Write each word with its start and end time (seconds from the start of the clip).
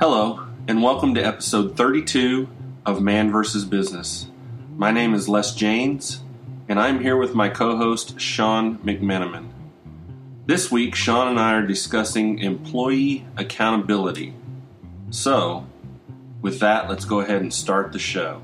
Hello, 0.00 0.46
and 0.66 0.82
welcome 0.82 1.14
to 1.14 1.20
episode 1.20 1.76
32 1.76 2.48
of 2.86 3.02
Man 3.02 3.30
vs. 3.30 3.66
Business. 3.66 4.28
My 4.78 4.90
name 4.90 5.12
is 5.12 5.28
Les 5.28 5.54
Janes, 5.54 6.22
and 6.70 6.80
I'm 6.80 7.02
here 7.02 7.18
with 7.18 7.34
my 7.34 7.50
co 7.50 7.76
host, 7.76 8.18
Sean 8.18 8.78
McMenamin. 8.78 9.50
This 10.46 10.72
week, 10.72 10.94
Sean 10.94 11.28
and 11.28 11.38
I 11.38 11.52
are 11.52 11.66
discussing 11.66 12.38
employee 12.38 13.26
accountability. 13.36 14.32
So, 15.10 15.66
with 16.40 16.60
that, 16.60 16.88
let's 16.88 17.04
go 17.04 17.20
ahead 17.20 17.42
and 17.42 17.52
start 17.52 17.92
the 17.92 17.98
show. 17.98 18.40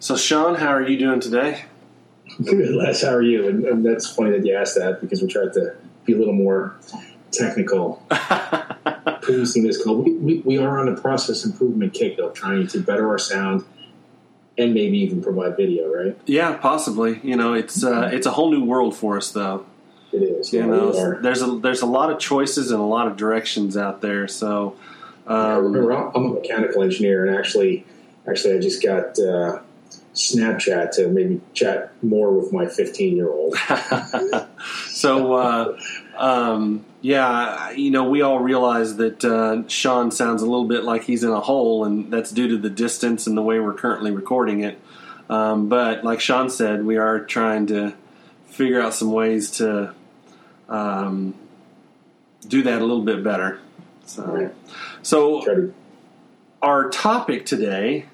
So, 0.00 0.16
Sean, 0.16 0.56
how 0.56 0.70
are 0.70 0.82
you 0.82 0.98
doing 0.98 1.20
today? 1.20 1.66
Good, 2.42 2.74
Les. 2.74 3.02
How 3.02 3.14
are 3.14 3.22
you? 3.22 3.46
And, 3.46 3.64
and 3.64 3.86
that's 3.86 4.12
funny 4.12 4.32
that 4.32 4.44
you 4.44 4.56
asked 4.56 4.74
that 4.74 5.00
because 5.00 5.22
we 5.22 5.28
tried 5.28 5.52
to 5.52 5.76
be 6.08 6.14
a 6.14 6.18
little 6.18 6.34
more 6.34 6.74
technical. 7.30 8.02
Producing 9.22 9.64
this 9.64 9.82
call, 9.82 9.96
we, 9.96 10.14
we, 10.14 10.38
we 10.38 10.58
are 10.58 10.78
on 10.78 10.88
a 10.88 10.98
process 10.98 11.44
improvement 11.44 11.92
kick, 11.92 12.16
though, 12.16 12.30
trying 12.30 12.66
to 12.68 12.80
better 12.80 13.08
our 13.08 13.18
sound 13.18 13.64
and 14.56 14.72
maybe 14.74 14.98
even 14.98 15.22
provide 15.22 15.56
video, 15.56 15.92
right? 15.92 16.18
Yeah, 16.26 16.56
possibly. 16.56 17.20
You 17.22 17.36
know, 17.36 17.52
it's 17.52 17.84
uh, 17.84 18.10
it's 18.12 18.26
a 18.26 18.30
whole 18.30 18.50
new 18.50 18.64
world 18.64 18.96
for 18.96 19.18
us, 19.18 19.30
though. 19.30 19.66
It 20.12 20.22
is. 20.22 20.52
You 20.52 20.60
yeah, 20.60 20.66
know, 20.66 21.20
there's 21.20 21.42
a 21.42 21.58
there's 21.58 21.82
a 21.82 21.86
lot 21.86 22.10
of 22.10 22.18
choices 22.18 22.70
and 22.70 22.80
a 22.80 22.84
lot 22.84 23.06
of 23.06 23.16
directions 23.16 23.76
out 23.76 24.00
there. 24.00 24.26
So, 24.26 24.76
Yeah, 25.28 25.56
um, 25.56 25.64
remember, 25.64 25.92
I'm 25.92 26.10
I'm 26.14 26.24
a 26.24 26.34
mechanical 26.34 26.82
engineer, 26.82 27.26
and 27.26 27.36
actually, 27.36 27.84
actually, 28.26 28.54
I 28.56 28.58
just 28.60 28.82
got 28.82 29.18
uh, 29.18 29.60
Snapchat 30.18 30.90
to 30.92 31.08
maybe 31.08 31.40
chat 31.54 31.92
more 32.02 32.32
with 32.32 32.52
my 32.52 32.66
15 32.66 33.16
year 33.16 33.30
old. 33.30 33.56
so 34.88 35.34
uh, 35.34 35.78
um, 36.16 36.84
yeah, 37.00 37.70
you 37.70 37.90
know, 37.90 38.10
we 38.10 38.22
all 38.22 38.40
realize 38.40 38.96
that 38.96 39.24
uh, 39.24 39.66
Sean 39.68 40.10
sounds 40.10 40.42
a 40.42 40.46
little 40.46 40.66
bit 40.66 40.82
like 40.84 41.04
he's 41.04 41.22
in 41.22 41.30
a 41.30 41.40
hole, 41.40 41.84
and 41.84 42.12
that's 42.12 42.30
due 42.30 42.48
to 42.48 42.58
the 42.58 42.70
distance 42.70 43.26
and 43.26 43.36
the 43.36 43.42
way 43.42 43.60
we're 43.60 43.74
currently 43.74 44.10
recording 44.10 44.60
it. 44.64 44.78
Um, 45.30 45.68
but 45.68 46.04
like 46.04 46.20
Sean 46.20 46.50
said, 46.50 46.84
we 46.84 46.96
are 46.96 47.20
trying 47.20 47.66
to 47.68 47.94
figure 48.46 48.80
out 48.80 48.94
some 48.94 49.12
ways 49.12 49.52
to 49.52 49.94
um, 50.68 51.34
do 52.46 52.62
that 52.62 52.80
a 52.80 52.84
little 52.84 53.04
bit 53.04 53.22
better. 53.22 53.60
So, 54.06 54.24
Right. 54.24 54.54
so 55.02 55.72
our 56.62 56.88
topic 56.88 57.46
today, 57.46 58.06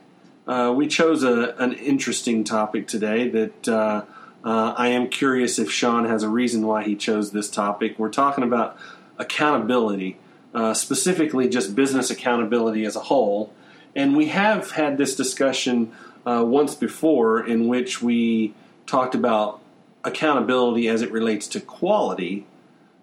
uh, 0.46 0.72
we 0.76 0.86
chose 0.86 1.22
a, 1.22 1.54
an 1.58 1.72
interesting 1.72 2.44
topic 2.44 2.86
today 2.86 3.28
that 3.28 3.68
uh, 3.68 4.04
uh, 4.44 4.74
I 4.76 4.88
am 4.88 5.08
curious 5.08 5.58
if 5.58 5.70
Sean 5.70 6.04
has 6.04 6.22
a 6.22 6.28
reason 6.28 6.66
why 6.66 6.84
he 6.84 6.96
chose 6.96 7.32
this 7.32 7.48
topic. 7.48 7.98
We're 7.98 8.10
talking 8.10 8.44
about 8.44 8.76
accountability, 9.18 10.18
uh, 10.52 10.74
specifically 10.74 11.48
just 11.48 11.74
business 11.74 12.10
accountability 12.10 12.84
as 12.84 12.94
a 12.94 13.00
whole. 13.00 13.52
And 13.96 14.16
we 14.16 14.26
have 14.26 14.72
had 14.72 14.98
this 14.98 15.16
discussion 15.16 15.92
uh, 16.26 16.44
once 16.46 16.74
before 16.74 17.46
in 17.46 17.68
which 17.68 18.02
we 18.02 18.54
talked 18.86 19.14
about 19.14 19.60
accountability 20.04 20.88
as 20.88 21.00
it 21.00 21.10
relates 21.10 21.48
to 21.48 21.60
quality. 21.60 22.46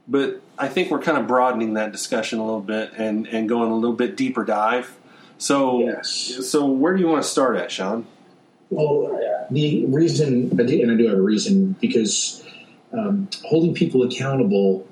But 0.07 0.41
I 0.59 0.67
think 0.67 0.91
we're 0.91 1.01
kind 1.01 1.17
of 1.17 1.25
broadening 1.25 1.73
that 1.73 1.91
discussion 1.91 2.37
a 2.37 2.45
little 2.45 2.61
bit 2.61 2.91
and, 2.95 3.25
and 3.27 3.49
going 3.49 3.71
a 3.71 3.75
little 3.75 3.95
bit 3.95 4.15
deeper 4.15 4.43
dive. 4.43 4.95
So, 5.41 5.79
Yes. 5.81 6.37
so 6.51 6.67
where 6.67 6.95
do 6.95 7.01
you 7.01 7.07
want 7.07 7.23
to 7.23 7.27
start 7.27 7.57
at, 7.57 7.71
Sean? 7.71 8.05
Well, 8.69 9.19
the 9.49 9.85
reason, 9.87 10.51
I 10.59 10.63
do, 10.63 10.79
and 10.83 10.91
I 10.91 10.95
do 10.95 11.07
have 11.07 11.17
a 11.17 11.21
reason, 11.21 11.75
because 11.81 12.43
um, 12.93 13.27
holding 13.43 13.73
people 13.73 14.03
accountable 14.03 14.87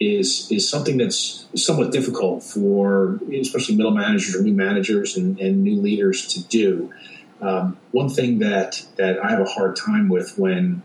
is 0.00 0.50
is 0.50 0.68
something 0.68 0.96
that's 0.96 1.46
somewhat 1.54 1.92
difficult 1.92 2.42
for 2.42 3.18
especially 3.32 3.76
middle 3.76 3.92
managers 3.92 4.34
or 4.34 4.42
new 4.42 4.52
managers 4.52 5.16
and, 5.16 5.38
and 5.40 5.62
new 5.62 5.80
leaders 5.80 6.26
to 6.34 6.42
do. 6.44 6.92
Um, 7.40 7.78
one 7.92 8.08
thing 8.08 8.40
that 8.40 8.84
that 8.96 9.24
I 9.24 9.30
have 9.30 9.40
a 9.40 9.44
hard 9.44 9.76
time 9.76 10.08
with 10.08 10.36
when 10.36 10.82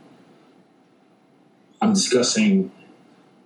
I'm 1.82 1.94
discussing 1.94 2.72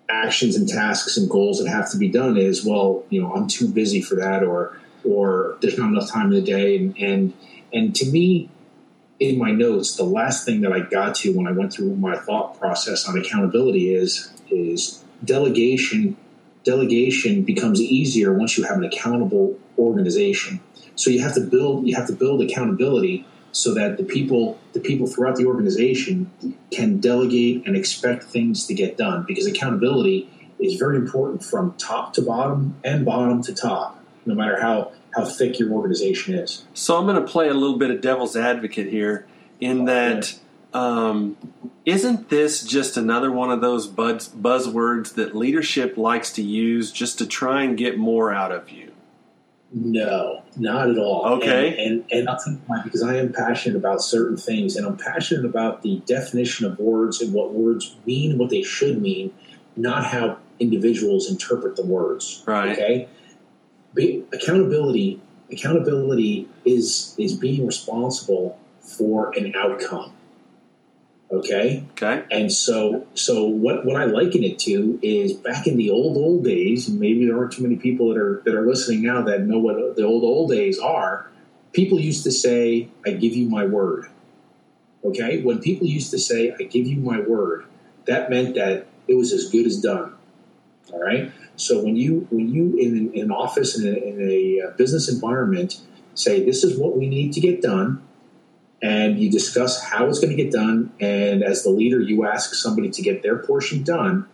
actions 0.09 0.55
and 0.57 0.67
tasks 0.67 1.17
and 1.17 1.29
goals 1.29 1.61
that 1.63 1.69
have 1.69 1.89
to 1.91 1.97
be 1.97 2.09
done 2.09 2.37
is 2.37 2.65
well, 2.65 3.05
you 3.09 3.21
know, 3.21 3.33
I'm 3.33 3.47
too 3.47 3.69
busy 3.69 4.01
for 4.01 4.15
that, 4.15 4.43
or 4.43 4.77
or 5.07 5.57
there's 5.61 5.77
not 5.77 5.89
enough 5.89 6.09
time 6.09 6.27
in 6.27 6.31
the 6.31 6.41
day, 6.41 6.77
and 6.77 6.97
and 6.97 7.33
and 7.73 7.95
to 7.95 8.05
me, 8.05 8.49
in 9.19 9.37
my 9.37 9.51
notes, 9.51 9.95
the 9.95 10.03
last 10.03 10.45
thing 10.45 10.61
that 10.61 10.71
I 10.71 10.81
got 10.81 11.15
to 11.15 11.35
when 11.35 11.47
I 11.47 11.51
went 11.51 11.73
through 11.73 11.95
my 11.95 12.17
thought 12.17 12.59
process 12.59 13.07
on 13.07 13.17
accountability 13.17 13.93
is 13.93 14.31
is 14.49 15.03
delegation. 15.23 16.17
Delegation 16.63 17.43
becomes 17.43 17.79
easier 17.79 18.33
once 18.33 18.57
you 18.57 18.65
have 18.65 18.77
an 18.77 18.83
accountable 18.83 19.57
organization. 19.77 20.59
So 20.95 21.09
you 21.09 21.21
have 21.21 21.33
to 21.35 21.41
build 21.41 21.87
you 21.87 21.95
have 21.95 22.07
to 22.07 22.13
build 22.13 22.41
accountability 22.41 23.25
so 23.51 23.73
that 23.73 23.97
the 23.97 24.03
people 24.03 24.59
the 24.73 24.79
people 24.79 25.07
throughout 25.07 25.37
the 25.37 25.45
organization 25.45 26.31
can 26.71 26.99
delegate 26.99 27.65
and 27.65 27.75
expect 27.75 28.23
things 28.23 28.67
to 28.67 28.73
get 28.73 28.97
done 28.97 29.23
because 29.27 29.45
accountability 29.45 30.29
is 30.59 30.75
very 30.75 30.97
important 30.97 31.43
from 31.43 31.73
top 31.77 32.13
to 32.13 32.21
bottom 32.21 32.75
and 32.83 33.05
bottom 33.05 33.41
to 33.43 33.53
top, 33.53 33.96
no 34.27 34.35
matter 34.35 34.59
how 34.61 34.91
how 35.15 35.25
thick 35.25 35.57
your 35.57 35.71
organization 35.71 36.35
is. 36.35 36.65
So 36.73 36.97
I'm 36.97 37.05
going 37.05 37.19
to 37.19 37.27
play 37.27 37.47
a 37.47 37.53
little 37.53 37.77
bit 37.77 37.89
of 37.89 38.01
devil's 38.01 38.35
advocate 38.35 38.87
here, 38.87 39.25
in 39.59 39.85
that 39.85 40.37
um, 40.73 41.37
isn't 41.85 42.29
this 42.29 42.63
just 42.63 42.97
another 42.97 43.31
one 43.31 43.49
of 43.49 43.61
those 43.61 43.87
buzz, 43.87 44.29
buzzwords 44.29 45.15
that 45.15 45.35
leadership 45.35 45.97
likes 45.97 46.31
to 46.33 46.43
use 46.43 46.91
just 46.91 47.17
to 47.19 47.25
try 47.25 47.63
and 47.63 47.77
get 47.77 47.97
more 47.97 48.31
out 48.31 48.51
of 48.51 48.69
you? 48.69 48.91
No, 49.71 50.43
not 50.55 50.89
at 50.89 50.97
all. 50.97 51.25
Okay. 51.37 51.69
and 51.69 51.79
and, 51.79 52.11
and 52.11 52.29
I'll 52.29 52.37
tell 52.37 52.53
you 52.53 52.61
why. 52.67 52.81
Because 52.83 53.03
I 53.03 53.17
am 53.17 53.33
passionate 53.33 53.75
about 53.75 54.01
certain 54.01 54.37
things, 54.37 54.75
and 54.75 54.85
I'm 54.85 54.97
passionate 54.97 55.45
about 55.45 55.81
the 55.81 56.01
definition 56.05 56.65
of 56.65 56.79
words 56.79 57.21
and 57.21 57.33
what 57.33 57.53
words 57.53 57.95
mean, 58.05 58.31
and 58.31 58.39
what 58.39 58.49
they 58.49 58.61
should 58.61 59.01
mean, 59.01 59.33
not 59.75 60.05
how 60.05 60.37
individuals 60.59 61.29
interpret 61.29 61.75
the 61.75 61.85
words. 61.85 62.43
Right. 62.45 62.71
Okay. 62.71 63.09
Accountability. 64.33 65.21
Accountability 65.51 66.47
is 66.65 67.15
is 67.17 67.33
being 67.33 67.65
responsible 67.65 68.59
for 68.81 69.31
an 69.37 69.53
outcome. 69.55 70.13
Okay. 71.29 71.83
Okay. 71.91 72.23
And 72.31 72.51
so, 72.51 73.05
so 73.13 73.45
what, 73.45 73.85
what 73.85 74.01
I 74.01 74.05
liken 74.05 74.43
it 74.43 74.59
to 74.59 74.97
is 75.01 75.33
back 75.33 75.67
in 75.67 75.75
the 75.75 75.89
old 75.89 76.15
old 76.15 76.43
days, 76.45 76.87
and 76.87 76.99
maybe 76.99 77.25
there 77.25 77.37
aren't 77.37 77.51
too 77.51 77.63
many 77.63 77.75
people 77.75 78.09
that 78.09 78.17
are 78.17 78.41
that 78.45 78.55
are 78.55 78.65
listening 78.65 79.03
now 79.03 79.21
that 79.23 79.41
know 79.41 79.59
what 79.59 79.95
the 79.95 80.03
old 80.03 80.23
old 80.23 80.49
days 80.49 80.79
are. 80.79 81.29
People 81.73 81.99
used 81.99 82.23
to 82.23 82.31
say, 82.31 82.87
"I 83.05 83.11
give 83.11 83.35
you 83.35 83.49
my 83.49 83.65
word." 83.65 84.07
Okay, 85.03 85.41
when 85.41 85.59
people 85.59 85.85
used 85.87 86.11
to 86.11 86.17
say, 86.17 86.55
"I 86.57 86.63
give 86.63 86.87
you 86.87 86.97
my 86.97 87.19
word," 87.19 87.65
that 88.05 88.29
meant 88.29 88.55
that 88.55 88.87
it 89.07 89.15
was 89.15 89.33
as 89.33 89.49
good 89.49 89.65
as 89.65 89.81
done. 89.81 90.13
All 90.91 90.99
right. 90.99 91.31
So 91.55 91.83
when 91.83 91.95
you 91.95 92.27
when 92.29 92.53
you 92.53 92.77
in, 92.77 93.11
in 93.13 93.23
an 93.23 93.31
office 93.31 93.77
in 93.77 93.87
a, 93.87 93.97
in 93.97 94.21
a 94.21 94.67
uh, 94.67 94.71
business 94.77 95.11
environment 95.11 95.81
say, 96.13 96.43
"This 96.43 96.63
is 96.63 96.77
what 96.77 96.97
we 96.97 97.07
need 97.07 97.33
to 97.33 97.39
get 97.39 97.61
done," 97.61 98.01
and 98.81 99.19
you 99.19 99.29
discuss 99.29 99.83
how 99.83 100.07
it's 100.07 100.19
going 100.19 100.35
to 100.35 100.41
get 100.41 100.51
done. 100.51 100.93
And 100.99 101.43
as 101.43 101.63
the 101.63 101.71
leader, 101.71 101.99
you 101.99 102.25
ask 102.25 102.53
somebody 102.53 102.89
to 102.89 103.01
get 103.01 103.23
their 103.23 103.37
portion 103.37 103.83
done, 103.83 104.27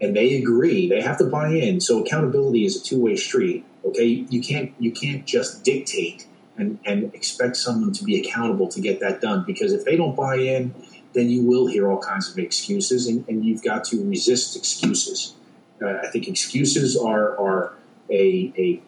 and 0.00 0.16
they 0.16 0.36
agree. 0.36 0.88
They 0.88 1.02
have 1.02 1.18
to 1.18 1.24
buy 1.24 1.50
in. 1.50 1.80
So 1.80 2.02
accountability 2.02 2.64
is 2.64 2.80
a 2.80 2.82
two 2.82 3.00
way 3.00 3.16
street. 3.16 3.64
Okay, 3.84 4.26
you 4.30 4.40
can't 4.40 4.72
you 4.78 4.92
can't 4.92 5.26
just 5.26 5.64
dictate 5.64 6.26
and, 6.56 6.78
and 6.84 7.14
expect 7.14 7.56
someone 7.56 7.92
to 7.92 8.04
be 8.04 8.20
accountable 8.20 8.68
to 8.68 8.80
get 8.80 9.00
that 9.00 9.20
done 9.20 9.44
because 9.46 9.72
if 9.72 9.84
they 9.84 9.96
don't 9.96 10.16
buy 10.16 10.36
in, 10.36 10.74
then 11.12 11.30
you 11.30 11.42
will 11.42 11.66
hear 11.66 11.90
all 11.90 11.98
kinds 11.98 12.30
of 12.30 12.38
excuses, 12.38 13.06
and, 13.06 13.26
and 13.28 13.44
you've 13.44 13.62
got 13.62 13.84
to 13.84 14.08
resist 14.08 14.56
excuses. 14.56 15.34
Uh, 15.82 15.98
I 16.02 16.08
think 16.08 16.28
excuses 16.28 16.96
are 16.96 17.38
are 17.38 17.74
a, 18.10 18.52
a 18.56 18.82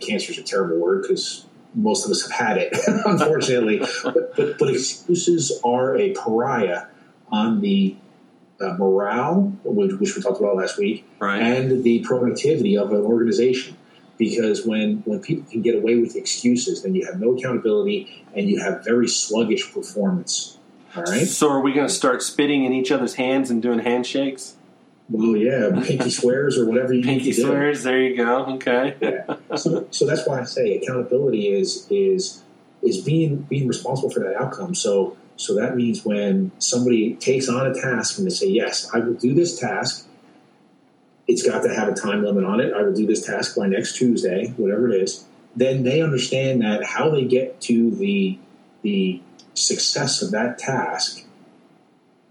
cancer 0.00 0.32
is 0.32 0.38
a 0.38 0.42
terrible 0.42 0.78
word 0.78 1.02
because 1.02 1.46
most 1.74 2.04
of 2.04 2.10
us 2.10 2.22
have 2.22 2.32
had 2.32 2.58
it, 2.58 2.74
unfortunately. 3.04 3.78
but, 4.02 4.34
but, 4.36 4.58
but 4.58 4.70
excuses 4.70 5.60
are 5.64 5.96
a 5.96 6.14
pariah 6.14 6.86
on 7.30 7.60
the 7.60 7.94
uh, 8.60 8.74
morale, 8.78 9.52
which, 9.64 9.92
which 10.00 10.16
we 10.16 10.22
talked 10.22 10.40
about 10.40 10.56
last 10.56 10.78
week, 10.78 11.06
Right. 11.20 11.40
and 11.40 11.84
the 11.84 12.00
productivity 12.00 12.76
of 12.76 12.90
an 12.92 13.02
organization. 13.02 13.76
Because 14.16 14.66
when, 14.66 15.02
when 15.04 15.20
people 15.20 15.48
can 15.48 15.62
get 15.62 15.76
away 15.76 15.96
with 15.96 16.16
excuses, 16.16 16.82
then 16.82 16.94
you 16.96 17.06
have 17.06 17.20
no 17.20 17.36
accountability 17.36 18.24
and 18.34 18.48
you 18.50 18.58
have 18.60 18.82
very 18.84 19.06
sluggish 19.06 19.72
performance. 19.72 20.58
All 20.96 21.04
right. 21.04 21.26
So 21.28 21.48
are 21.50 21.60
we 21.60 21.72
going 21.72 21.86
to 21.86 21.92
start 21.92 22.22
spitting 22.22 22.64
in 22.64 22.72
each 22.72 22.90
other's 22.90 23.14
hands 23.14 23.48
and 23.48 23.62
doing 23.62 23.78
handshakes? 23.78 24.56
Well, 25.10 25.36
yeah, 25.36 25.70
pinky 25.84 26.10
swears 26.20 26.58
or 26.58 26.66
whatever 26.66 26.92
you 26.92 27.02
Pinky 27.02 27.26
need 27.26 27.34
to 27.34 27.40
do. 27.42 27.46
swears. 27.48 27.82
There 27.82 28.00
you 28.02 28.16
go. 28.16 28.44
Okay. 28.56 28.94
Yeah. 29.00 29.36
So, 29.56 29.86
so 29.90 30.06
that's 30.06 30.26
why 30.26 30.40
I 30.40 30.44
say 30.44 30.76
accountability 30.76 31.48
is 31.48 31.86
is 31.90 32.42
is 32.82 33.00
being 33.00 33.36
being 33.48 33.66
responsible 33.68 34.10
for 34.10 34.20
that 34.20 34.36
outcome. 34.36 34.74
So 34.74 35.16
so 35.36 35.54
that 35.54 35.76
means 35.76 36.04
when 36.04 36.50
somebody 36.58 37.14
takes 37.14 37.48
on 37.48 37.66
a 37.66 37.72
task 37.74 38.18
and 38.18 38.26
they 38.26 38.30
say, 38.34 38.48
"Yes, 38.48 38.90
I 38.92 38.98
will 38.98 39.14
do 39.14 39.32
this 39.34 39.58
task. 39.58 40.06
it's 41.26 41.42
got 41.42 41.62
to 41.62 41.68
have 41.74 41.88
a 41.88 41.94
time 41.94 42.22
limit 42.24 42.44
on 42.44 42.58
it. 42.60 42.72
I 42.72 42.82
will 42.82 42.94
do 42.94 43.06
this 43.06 43.24
task 43.24 43.56
by 43.56 43.66
next 43.66 43.96
Tuesday, 43.96 44.48
whatever 44.56 44.90
it 44.90 45.02
is. 45.02 45.24
Then 45.56 45.82
they 45.82 46.00
understand 46.02 46.62
that 46.62 46.84
how 46.84 47.10
they 47.10 47.24
get 47.24 47.60
to 47.62 47.90
the 47.90 48.38
the 48.82 49.20
success 49.54 50.22
of 50.22 50.30
that 50.32 50.58
task 50.58 51.24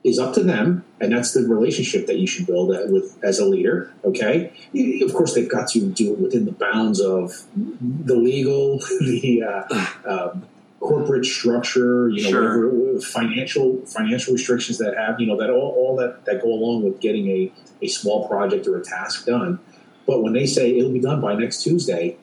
is 0.08 0.18
up 0.18 0.34
to 0.34 0.42
them, 0.44 0.86
and 1.02 1.12
that's 1.12 1.34
the 1.34 1.42
relationship 1.42 2.08
that 2.08 2.18
you 2.18 2.26
should 2.26 2.48
build 2.48 2.70
with 2.90 3.20
as 3.24 3.40
a 3.40 3.46
leader. 3.46 3.92
Okay, 4.06 4.54
of 5.02 5.14
course 5.14 5.36
they've 5.36 5.50
got 5.50 5.68
to 5.70 5.90
do 5.90 6.14
it 6.14 6.20
within 6.20 6.46
the 6.46 6.54
bounds 6.54 7.02
of 7.02 7.44
the 7.56 8.16
legal, 8.16 8.80
the 9.02 9.44
uh, 9.44 9.86
um, 10.10 10.48
corporate 10.80 11.26
structure, 11.26 12.10
you 12.10 12.24
know, 12.24 12.30
Sure. 12.30 12.70
whatever, 12.70 13.02
financial 13.02 13.86
financial 13.86 14.34
restrictions 14.34 14.78
that 14.78 14.96
have, 14.96 15.20
you 15.20 15.28
know, 15.28 15.38
that 15.38 15.50
all, 15.50 15.74
all 15.78 15.96
that 15.98 16.24
that 16.26 16.42
go 16.42 16.50
along 16.54 16.84
with 16.84 17.02
getting 17.02 17.28
a 17.30 17.52
a 17.82 17.88
small 17.88 18.28
project 18.28 18.66
or 18.66 18.78
a 18.78 18.84
task 18.84 19.26
done. 19.26 19.60
But 20.08 20.24
when 20.24 20.32
they 20.32 20.46
say 20.46 20.78
it'll 20.78 20.94
be 20.94 21.02
done 21.02 21.20
by 21.20 21.36
next 21.36 21.64
Tuesday, 21.64 22.18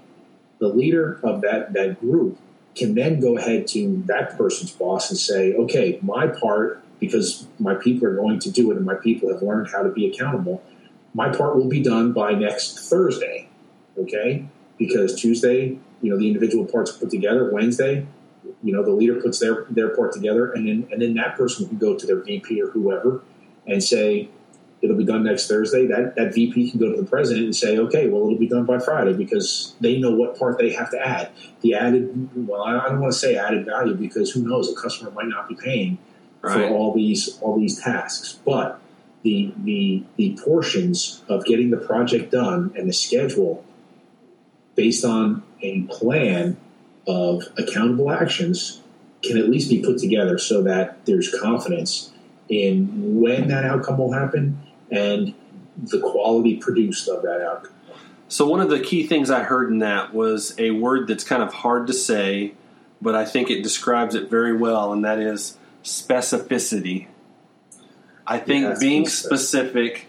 the 0.59 0.69
leader 0.69 1.21
of 1.23 1.43
that 1.43 1.75
that 1.75 2.01
group 2.01 2.39
can 2.75 2.95
then 2.95 3.21
go 3.21 3.37
ahead 3.37 3.67
to 3.69 4.03
that 4.07 4.37
person's 4.37 4.73
boss 4.73 5.11
and 5.11 5.19
say, 5.19 5.53
okay, 5.55 5.99
my 6.03 6.27
part, 6.27 6.84
because 7.05 7.47
my 7.59 7.75
people 7.75 8.07
are 8.09 8.15
going 8.15 8.39
to 8.41 8.51
do 8.51 8.71
it 8.71 8.77
and 8.77 8.87
my 8.87 8.95
people 8.95 9.33
have 9.33 9.43
learned 9.43 9.69
how 9.71 9.83
to 9.83 9.91
be 9.91 10.07
accountable, 10.07 10.63
my 11.15 11.29
part 11.35 11.57
will 11.57 11.69
be 11.69 11.83
done 11.83 12.13
by 12.13 12.33
next 12.33 12.89
Thursday. 12.89 13.49
Okay? 13.99 14.47
Because 14.79 15.15
Tuesday, 15.15 15.79
you 16.03 16.11
know, 16.11 16.19
the 16.19 16.27
individual 16.27 16.67
parts 16.67 16.93
put 16.93 17.11
together. 17.11 17.51
Wednesday, 17.53 18.07
you 18.63 18.73
know, 18.73 18.83
the 18.83 18.91
leader 18.91 19.21
puts 19.21 19.39
their, 19.39 19.67
their 19.71 19.95
part 19.95 20.13
together 20.13 20.53
and 20.53 20.69
then 20.69 20.89
and 20.91 21.01
then 21.01 21.15
that 21.15 21.37
person 21.37 21.69
can 21.69 21.79
go 21.79 21.97
to 21.97 22.07
their 22.07 22.21
VP 22.21 22.61
or 22.61 22.69
whoever 22.69 23.23
and 23.67 23.83
say, 23.83 24.29
it'll 24.83 24.97
be 24.97 25.05
done 25.05 25.25
next 25.25 25.49
Thursday. 25.49 25.87
That 25.87 26.15
that 26.17 26.35
VP 26.35 26.71
can 26.71 26.81
go 26.81 26.91
to 26.91 27.01
the 27.01 27.07
president 27.07 27.47
and 27.47 27.57
say, 27.57 27.79
okay, 27.79 28.09
well, 28.09 28.23
it'll 28.23 28.39
be 28.39 28.49
done 28.49 28.67
by 28.67 28.79
Friday 28.79 29.15
because 29.15 29.75
they 29.81 29.99
know 29.99 30.11
what 30.11 30.39
part 30.39 30.59
they 30.59 30.73
have 30.73 30.91
to 30.91 30.99
add. 30.99 31.31
The 31.63 31.75
added, 31.75 32.31
well, 32.47 32.63
I 32.63 32.89
don't 32.89 33.01
want 33.01 33.13
to 33.13 33.19
say 33.19 33.37
added 33.37 33.65
value 33.65 33.95
because 33.95 34.33
who 34.33 34.47
knows, 34.47 34.71
a 34.71 34.75
customer 34.75 35.11
might 35.11 35.29
not 35.29 35.49
be 35.49 35.55
paying 35.55 35.99
for 36.53 36.65
all 36.69 36.93
these 36.95 37.39
all 37.41 37.59
these 37.59 37.81
tasks, 37.81 38.39
but 38.45 38.81
the 39.23 39.53
the 39.65 40.05
the 40.17 40.39
portions 40.45 41.23
of 41.29 41.45
getting 41.45 41.71
the 41.71 41.77
project 41.77 42.31
done 42.31 42.73
and 42.77 42.89
the 42.89 42.93
schedule 42.93 43.65
based 44.75 45.05
on 45.05 45.43
a 45.63 45.83
plan 45.83 46.57
of 47.07 47.45
accountable 47.57 48.11
actions 48.11 48.81
can 49.23 49.39
at 49.39 49.49
least 49.49 49.71
be 49.71 49.83
put 49.83 49.99
together 49.99 50.39
so 50.39 50.63
that 50.63 51.05
there's 51.07 51.35
confidence 51.41 52.13
in 52.49 53.21
when 53.21 53.49
that 53.49 53.65
outcome 53.65 53.99
will 53.99 54.13
happen 54.13 54.61
and 54.91 55.35
the 55.77 56.01
quality 56.01 56.57
produced 56.57 57.09
of 57.09 57.23
that 57.23 57.41
outcome. 57.41 57.73
So 58.29 58.47
one 58.47 58.61
of 58.61 58.69
the 58.69 58.81
key 58.81 59.07
things 59.07 59.31
I 59.31 59.43
heard 59.43 59.71
in 59.71 59.79
that 59.79 60.15
was 60.15 60.55
a 60.59 60.71
word 60.73 61.09
that's 61.09 61.25
kind 61.25 61.43
of 61.43 61.53
hard 61.53 61.87
to 61.87 61.93
say, 61.93 62.55
but 63.01 63.15
I 63.15 63.25
think 63.25 63.51
it 63.51 63.63
describes 63.63 64.15
it 64.15 64.31
very 64.31 64.57
well, 64.57 64.93
and 64.93 65.05
that 65.05 65.19
is 65.19 65.57
specificity. 65.85 67.07
I 68.27 68.39
think 68.39 68.81
being 68.81 69.07
specific, 69.07 70.07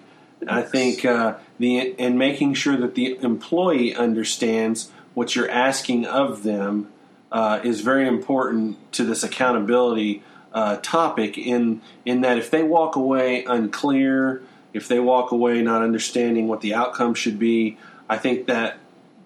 I 0.47 0.61
think 0.61 1.03
uh, 1.03 1.35
the 1.59 1.95
and 1.99 2.17
making 2.17 2.53
sure 2.53 2.77
that 2.77 2.95
the 2.95 3.17
employee 3.21 3.93
understands 3.93 4.89
what 5.13 5.35
you're 5.35 5.49
asking 5.49 6.05
of 6.05 6.43
them 6.43 6.91
uh, 7.31 7.59
is 7.63 7.81
very 7.81 8.07
important 8.07 8.91
to 8.93 9.03
this 9.03 9.23
accountability 9.23 10.23
uh, 10.53 10.77
topic. 10.77 11.37
In 11.37 11.81
in 12.05 12.21
that, 12.21 12.37
if 12.37 12.49
they 12.49 12.63
walk 12.63 12.95
away 12.95 13.43
unclear, 13.43 14.41
if 14.73 14.87
they 14.87 14.99
walk 14.99 15.31
away 15.31 15.61
not 15.61 15.81
understanding 15.81 16.47
what 16.47 16.61
the 16.61 16.73
outcome 16.73 17.13
should 17.13 17.37
be, 17.37 17.77
I 18.09 18.17
think 18.17 18.47
that 18.47 18.77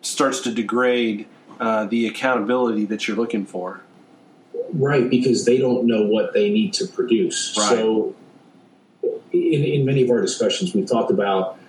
starts 0.01 0.41
to 0.41 0.51
degrade 0.51 1.27
uh, 1.59 1.85
the 1.85 2.07
accountability 2.07 2.85
that 2.85 3.07
you're 3.07 3.17
looking 3.17 3.45
for. 3.45 3.81
Right, 4.73 5.09
because 5.09 5.45
they 5.45 5.57
don't 5.57 5.85
know 5.85 6.05
what 6.05 6.33
they 6.33 6.49
need 6.49 6.73
to 6.75 6.87
produce. 6.87 7.55
Right. 7.57 7.69
So, 7.69 8.15
in, 9.31 9.63
in 9.63 9.85
many 9.85 10.03
of 10.03 10.09
our 10.09 10.21
discussions, 10.21 10.73
we've 10.73 10.87
talked 10.87 11.11
about 11.11 11.59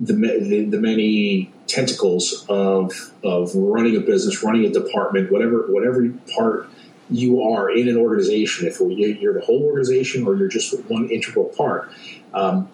the, 0.00 0.14
the 0.14 0.64
the 0.64 0.80
many 0.80 1.52
tentacles 1.66 2.46
of 2.48 3.12
of 3.22 3.54
running 3.54 3.96
a 3.96 4.00
business, 4.00 4.42
running 4.42 4.64
a 4.64 4.70
department, 4.70 5.30
whatever 5.30 5.66
whatever 5.68 6.08
part 6.34 6.68
you 7.10 7.42
are 7.42 7.70
in 7.70 7.88
an 7.88 7.96
organization. 7.96 8.66
If 8.66 8.80
you're 8.80 9.34
the 9.34 9.44
whole 9.44 9.62
organization 9.62 10.26
or 10.26 10.36
you're 10.36 10.48
just 10.48 10.72
one 10.84 11.10
integral 11.10 11.46
part, 11.46 11.90
um, 12.32 12.68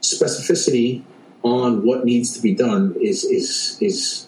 specificity 0.00 1.02
on 1.42 1.84
what 1.84 2.04
needs 2.04 2.32
to 2.34 2.40
be 2.40 2.54
done 2.54 2.94
is 3.00 3.24
is 3.24 3.76
is 3.80 4.26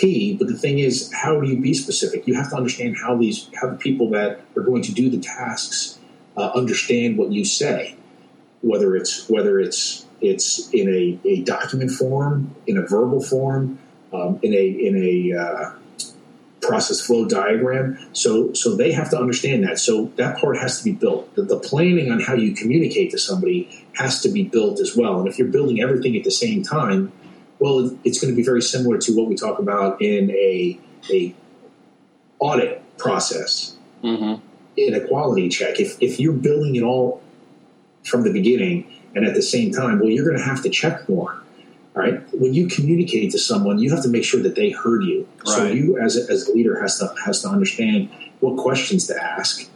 key. 0.00 0.36
But 0.36 0.48
the 0.48 0.58
thing 0.58 0.78
is, 0.78 1.12
how 1.12 1.40
do 1.40 1.48
you 1.48 1.60
be 1.60 1.74
specific? 1.74 2.26
You 2.26 2.34
have 2.34 2.50
to 2.50 2.56
understand 2.56 2.96
how 3.02 3.16
these 3.16 3.48
how 3.60 3.68
the 3.70 3.76
people 3.76 4.10
that 4.10 4.40
are 4.56 4.62
going 4.62 4.82
to 4.82 4.92
do 4.92 5.10
the 5.10 5.18
tasks 5.18 5.98
uh, 6.36 6.50
understand 6.54 7.16
what 7.18 7.32
you 7.32 7.44
say. 7.44 7.96
Whether 8.62 8.96
it's 8.96 9.28
whether 9.28 9.58
it's 9.58 10.06
it's 10.20 10.70
in 10.70 10.88
a, 10.88 11.18
a 11.28 11.42
document 11.42 11.90
form, 11.90 12.54
in 12.66 12.78
a 12.78 12.82
verbal 12.82 13.22
form, 13.22 13.78
um, 14.12 14.38
in 14.42 14.54
a 14.54 14.66
in 14.66 14.96
a 14.96 15.38
uh, 15.38 15.72
process 16.62 17.00
flow 17.00 17.26
diagram. 17.26 17.98
So 18.12 18.52
so 18.52 18.74
they 18.74 18.92
have 18.92 19.10
to 19.10 19.18
understand 19.18 19.64
that. 19.64 19.78
So 19.78 20.12
that 20.16 20.38
part 20.38 20.58
has 20.58 20.78
to 20.78 20.84
be 20.84 20.92
built. 20.92 21.34
The, 21.34 21.42
the 21.42 21.58
planning 21.58 22.10
on 22.10 22.20
how 22.20 22.34
you 22.34 22.54
communicate 22.54 23.10
to 23.10 23.18
somebody 23.18 23.86
has 23.96 24.20
to 24.22 24.28
be 24.28 24.44
built 24.44 24.80
as 24.80 24.96
well. 24.96 25.20
And 25.20 25.28
if 25.28 25.38
you're 25.38 25.48
building 25.48 25.80
everything 25.80 26.16
at 26.16 26.24
the 26.24 26.30
same 26.30 26.62
time, 26.62 27.12
well, 27.58 27.96
it's 28.04 28.20
going 28.20 28.32
to 28.32 28.36
be 28.36 28.44
very 28.44 28.62
similar 28.62 28.98
to 28.98 29.16
what 29.16 29.28
we 29.28 29.36
talk 29.36 29.58
about 29.58 30.00
in 30.02 30.30
a 30.30 30.78
a 31.10 31.34
audit 32.38 32.82
process 32.98 33.76
Mm-hmm. 34.02 34.46
in 34.76 34.92
a 34.92 35.00
quality 35.08 35.48
check. 35.48 35.80
If 35.80 35.96
if 36.02 36.20
you're 36.20 36.34
building 36.34 36.76
it 36.76 36.82
all 36.82 37.22
from 38.04 38.22
the 38.22 38.30
beginning 38.30 38.92
and 39.14 39.24
at 39.24 39.34
the 39.34 39.40
same 39.40 39.72
time, 39.72 39.98
well, 39.98 40.10
you're 40.10 40.26
going 40.26 40.36
to 40.36 40.44
have 40.44 40.62
to 40.64 40.68
check 40.68 41.08
more. 41.08 41.42
All 41.96 42.02
right. 42.02 42.20
When 42.34 42.52
you 42.52 42.66
communicate 42.66 43.30
to 43.30 43.38
someone, 43.38 43.78
you 43.78 43.88
have 43.94 44.02
to 44.02 44.10
make 44.10 44.24
sure 44.24 44.42
that 44.42 44.56
they 44.56 44.70
heard 44.70 45.04
you. 45.04 45.26
So 45.44 45.64
you, 45.64 45.98
as 45.98 46.18
a, 46.18 46.30
as 46.30 46.48
a 46.48 46.52
leader, 46.52 46.78
has 46.82 46.98
to 46.98 47.14
has 47.24 47.40
to 47.42 47.48
understand 47.48 48.10
what 48.40 48.58
questions 48.58 49.06
to 49.06 49.16
ask 49.16 49.70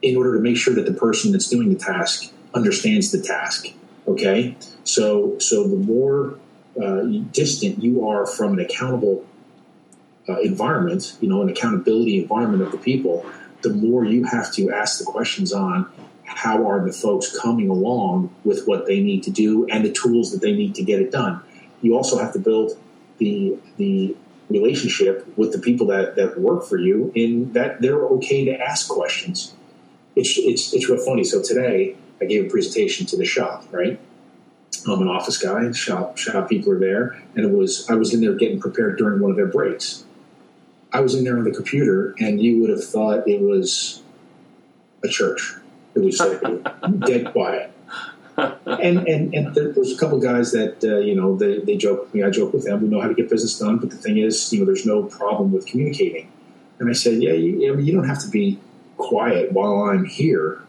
in 0.00 0.16
order 0.16 0.34
to 0.36 0.40
make 0.40 0.56
sure 0.56 0.74
that 0.74 0.86
the 0.86 0.92
person 0.92 1.32
that's 1.32 1.48
doing 1.48 1.70
the 1.70 1.78
task 1.78 2.30
understands 2.54 3.10
the 3.10 3.20
task. 3.20 3.66
Okay. 4.06 4.54
So 4.84 5.38
so 5.40 5.66
the 5.66 5.76
more 5.76 6.38
uh, 6.80 7.02
distant 7.32 7.82
you 7.82 8.08
are 8.08 8.26
from 8.26 8.54
an 8.54 8.60
accountable 8.60 9.24
uh, 10.28 10.40
environment, 10.40 11.16
you 11.20 11.28
know, 11.28 11.42
an 11.42 11.48
accountability 11.48 12.20
environment 12.20 12.62
of 12.62 12.70
the 12.70 12.78
people, 12.78 13.26
the 13.62 13.70
more 13.70 14.04
you 14.04 14.24
have 14.24 14.52
to 14.52 14.70
ask 14.70 14.98
the 14.98 15.04
questions 15.04 15.52
on 15.52 15.90
how 16.24 16.66
are 16.66 16.84
the 16.84 16.92
folks 16.92 17.38
coming 17.38 17.68
along 17.68 18.34
with 18.44 18.64
what 18.66 18.86
they 18.86 19.00
need 19.00 19.22
to 19.22 19.30
do 19.30 19.66
and 19.66 19.84
the 19.84 19.92
tools 19.92 20.32
that 20.32 20.40
they 20.40 20.52
need 20.52 20.74
to 20.74 20.82
get 20.82 21.00
it 21.00 21.10
done. 21.12 21.40
You 21.82 21.96
also 21.96 22.18
have 22.18 22.32
to 22.32 22.38
build 22.38 22.78
the 23.18 23.58
the 23.76 24.16
relationship 24.48 25.26
with 25.36 25.52
the 25.52 25.58
people 25.58 25.86
that, 25.86 26.16
that 26.16 26.38
work 26.38 26.64
for 26.64 26.76
you 26.76 27.10
in 27.14 27.52
that 27.52 27.80
they're 27.80 28.04
okay 28.06 28.44
to 28.44 28.60
ask 28.60 28.88
questions. 28.88 29.54
It's 30.16 30.36
it's 30.38 30.72
it's 30.72 30.88
real 30.88 31.04
funny. 31.04 31.24
So 31.24 31.42
today 31.42 31.96
I 32.20 32.24
gave 32.26 32.46
a 32.46 32.48
presentation 32.48 33.06
to 33.06 33.16
the 33.16 33.24
shop, 33.24 33.64
right? 33.70 33.98
I'm 34.86 35.02
an 35.02 35.08
office 35.08 35.38
guy. 35.38 35.70
Shop 35.72 36.18
shop 36.18 36.48
people 36.48 36.72
are 36.72 36.78
there, 36.78 37.22
and 37.34 37.44
it 37.44 37.50
was 37.52 37.88
I 37.88 37.94
was 37.94 38.12
in 38.12 38.20
there 38.20 38.34
getting 38.34 38.60
prepared 38.60 38.98
during 38.98 39.20
one 39.20 39.30
of 39.30 39.36
their 39.36 39.46
breaks. 39.46 40.04
I 40.92 41.00
was 41.00 41.14
in 41.14 41.24
there 41.24 41.38
on 41.38 41.44
the 41.44 41.52
computer, 41.52 42.14
and 42.18 42.40
you 42.40 42.60
would 42.60 42.70
have 42.70 42.84
thought 42.84 43.26
it 43.26 43.40
was 43.40 44.02
a 45.04 45.08
church. 45.08 45.54
It 45.94 46.00
was 46.00 46.20
uh, 46.20 46.38
dead 47.06 47.32
quiet. 47.32 47.72
And 48.36 49.06
and 49.06 49.34
and 49.34 49.54
there, 49.54 49.72
there's 49.72 49.92
a 49.92 49.98
couple 49.98 50.18
guys 50.18 50.52
that 50.52 50.82
uh, 50.82 50.98
you 50.98 51.14
know 51.14 51.36
they, 51.36 51.60
they 51.60 51.76
joke 51.76 52.02
with 52.02 52.14
me. 52.14 52.22
I 52.22 52.30
joke 52.30 52.52
with 52.52 52.64
them. 52.64 52.82
We 52.82 52.88
know 52.88 53.00
how 53.00 53.08
to 53.08 53.14
get 53.14 53.28
business 53.28 53.58
done, 53.58 53.78
but 53.78 53.90
the 53.90 53.96
thing 53.96 54.18
is, 54.18 54.52
you 54.52 54.60
know, 54.60 54.66
there's 54.66 54.86
no 54.86 55.04
problem 55.04 55.52
with 55.52 55.66
communicating. 55.66 56.30
And 56.78 56.90
I 56.90 56.94
said, 56.94 57.22
yeah, 57.22 57.32
you, 57.32 57.78
you 57.78 57.92
don't 57.92 58.08
have 58.08 58.20
to 58.22 58.28
be 58.28 58.58
quiet 58.96 59.52
while 59.52 59.82
I'm 59.82 60.04
here. 60.04 60.60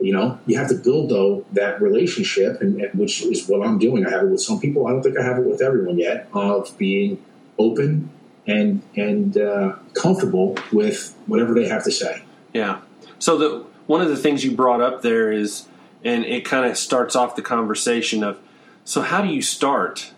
You 0.00 0.12
know, 0.12 0.38
you 0.46 0.58
have 0.58 0.68
to 0.68 0.74
build 0.74 1.10
though 1.10 1.44
that 1.52 1.80
relationship, 1.80 2.60
and, 2.60 2.80
and 2.80 2.98
which 2.98 3.22
is 3.22 3.48
what 3.48 3.66
I'm 3.66 3.78
doing. 3.78 4.06
I 4.06 4.10
have 4.10 4.24
it 4.24 4.28
with 4.28 4.42
some 4.42 4.60
people. 4.60 4.86
I 4.86 4.90
don't 4.90 5.02
think 5.02 5.18
I 5.18 5.24
have 5.24 5.38
it 5.38 5.46
with 5.46 5.62
everyone 5.62 5.98
yet. 5.98 6.28
Of 6.32 6.76
being 6.78 7.22
open 7.58 8.10
and 8.46 8.82
and 8.96 9.36
uh, 9.36 9.76
comfortable 9.94 10.56
with 10.72 11.14
whatever 11.26 11.54
they 11.54 11.68
have 11.68 11.84
to 11.84 11.92
say. 11.92 12.22
Yeah. 12.52 12.80
So 13.18 13.36
the 13.36 13.66
one 13.86 14.00
of 14.00 14.08
the 14.08 14.16
things 14.16 14.44
you 14.44 14.52
brought 14.52 14.80
up 14.80 15.02
there 15.02 15.32
is, 15.32 15.66
and 16.04 16.24
it 16.24 16.44
kind 16.44 16.64
of 16.64 16.78
starts 16.78 17.16
off 17.16 17.34
the 17.34 17.42
conversation 17.42 18.22
of, 18.22 18.38
so 18.84 19.02
how 19.02 19.20
do 19.20 19.28
you 19.28 19.42
start 19.42 20.12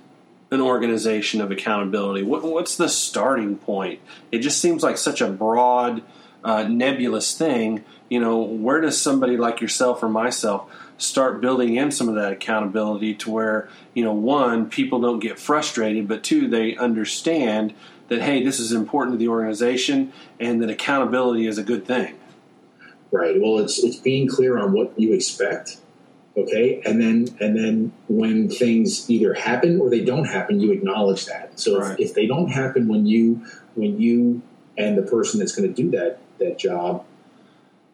an 0.50 0.60
organization 0.60 1.40
of 1.40 1.50
accountability? 1.50 2.22
What, 2.22 2.42
what's 2.42 2.76
the 2.76 2.90
starting 2.90 3.56
point? 3.56 4.00
It 4.30 4.40
just 4.40 4.60
seems 4.60 4.82
like 4.82 4.98
such 4.98 5.22
a 5.22 5.28
broad, 5.28 6.02
uh, 6.44 6.64
nebulous 6.64 7.34
thing. 7.34 7.82
You 8.12 8.20
know, 8.20 8.42
where 8.42 8.78
does 8.82 9.00
somebody 9.00 9.38
like 9.38 9.62
yourself 9.62 10.02
or 10.02 10.08
myself 10.10 10.70
start 10.98 11.40
building 11.40 11.76
in 11.76 11.90
some 11.90 12.10
of 12.10 12.14
that 12.16 12.30
accountability 12.30 13.14
to 13.14 13.30
where 13.30 13.70
you 13.94 14.04
know 14.04 14.12
one 14.12 14.68
people 14.68 15.00
don't 15.00 15.18
get 15.18 15.38
frustrated, 15.38 16.08
but 16.08 16.22
two 16.22 16.46
they 16.46 16.76
understand 16.76 17.72
that 18.08 18.20
hey, 18.20 18.44
this 18.44 18.60
is 18.60 18.70
important 18.70 19.14
to 19.14 19.18
the 19.18 19.28
organization, 19.28 20.12
and 20.38 20.62
that 20.62 20.68
accountability 20.68 21.46
is 21.46 21.56
a 21.56 21.62
good 21.62 21.86
thing. 21.86 22.14
Right. 23.10 23.40
Well, 23.40 23.60
it's 23.60 23.82
it's 23.82 23.96
being 23.96 24.28
clear 24.28 24.58
on 24.58 24.74
what 24.74 24.92
you 25.00 25.14
expect 25.14 25.78
okay 26.36 26.80
and 26.84 27.00
then 27.00 27.26
and 27.40 27.56
then 27.56 27.92
when 28.08 28.48
things 28.48 29.10
either 29.10 29.34
happen 29.34 29.78
or 29.78 29.90
they 29.90 30.02
don't 30.02 30.24
happen 30.24 30.60
you 30.60 30.72
acknowledge 30.72 31.26
that 31.26 31.60
so 31.60 31.78
right. 31.78 32.00
if, 32.00 32.08
if, 32.08 32.14
they 32.14 32.26
don't 32.26 32.48
happen 32.48 32.88
when 32.88 33.04
you 33.04 33.44
when 33.74 34.00
you 34.00 34.40
and 34.78 34.96
the 34.96 35.02
person 35.02 35.38
that's 35.38 35.54
going 35.54 35.68
to 35.68 35.82
do 35.82 35.90
that 35.90 36.18
that 36.38 36.56
job 36.56 37.04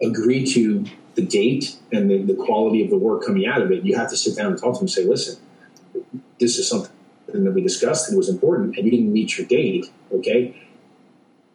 agree 0.02 0.47
to 0.47 0.85
the 1.14 1.23
date 1.23 1.76
and 1.93 2.11
the, 2.11 2.23
the 2.23 2.35
quality 2.35 2.83
of 2.85 2.90
the 2.90 2.99
work 2.99 3.25
coming 3.25 3.47
out 3.47 3.61
of 3.61 3.73
it 3.73 3.85
you 3.85 3.97
have 3.97 4.09
to 4.09 4.17
sit 4.17 4.37
down 4.37 4.52
and 4.52 4.61
talk 4.61 4.75
to 4.75 4.78
them 4.78 4.83
and 4.83 4.90
say 4.90 5.05
listen 5.05 5.40
this 6.38 6.59
is 6.59 6.69
something 6.69 6.93
that 7.26 7.52
we 7.52 7.61
discussed 7.61 8.09
and 8.09 8.17
was 8.17 8.28
important 8.28 8.76
and 8.76 8.85
you 8.85 8.90
didn't 8.90 9.12
meet 9.12 9.37
your 9.37 9.47
date 9.47 9.90
okay? 10.12 10.55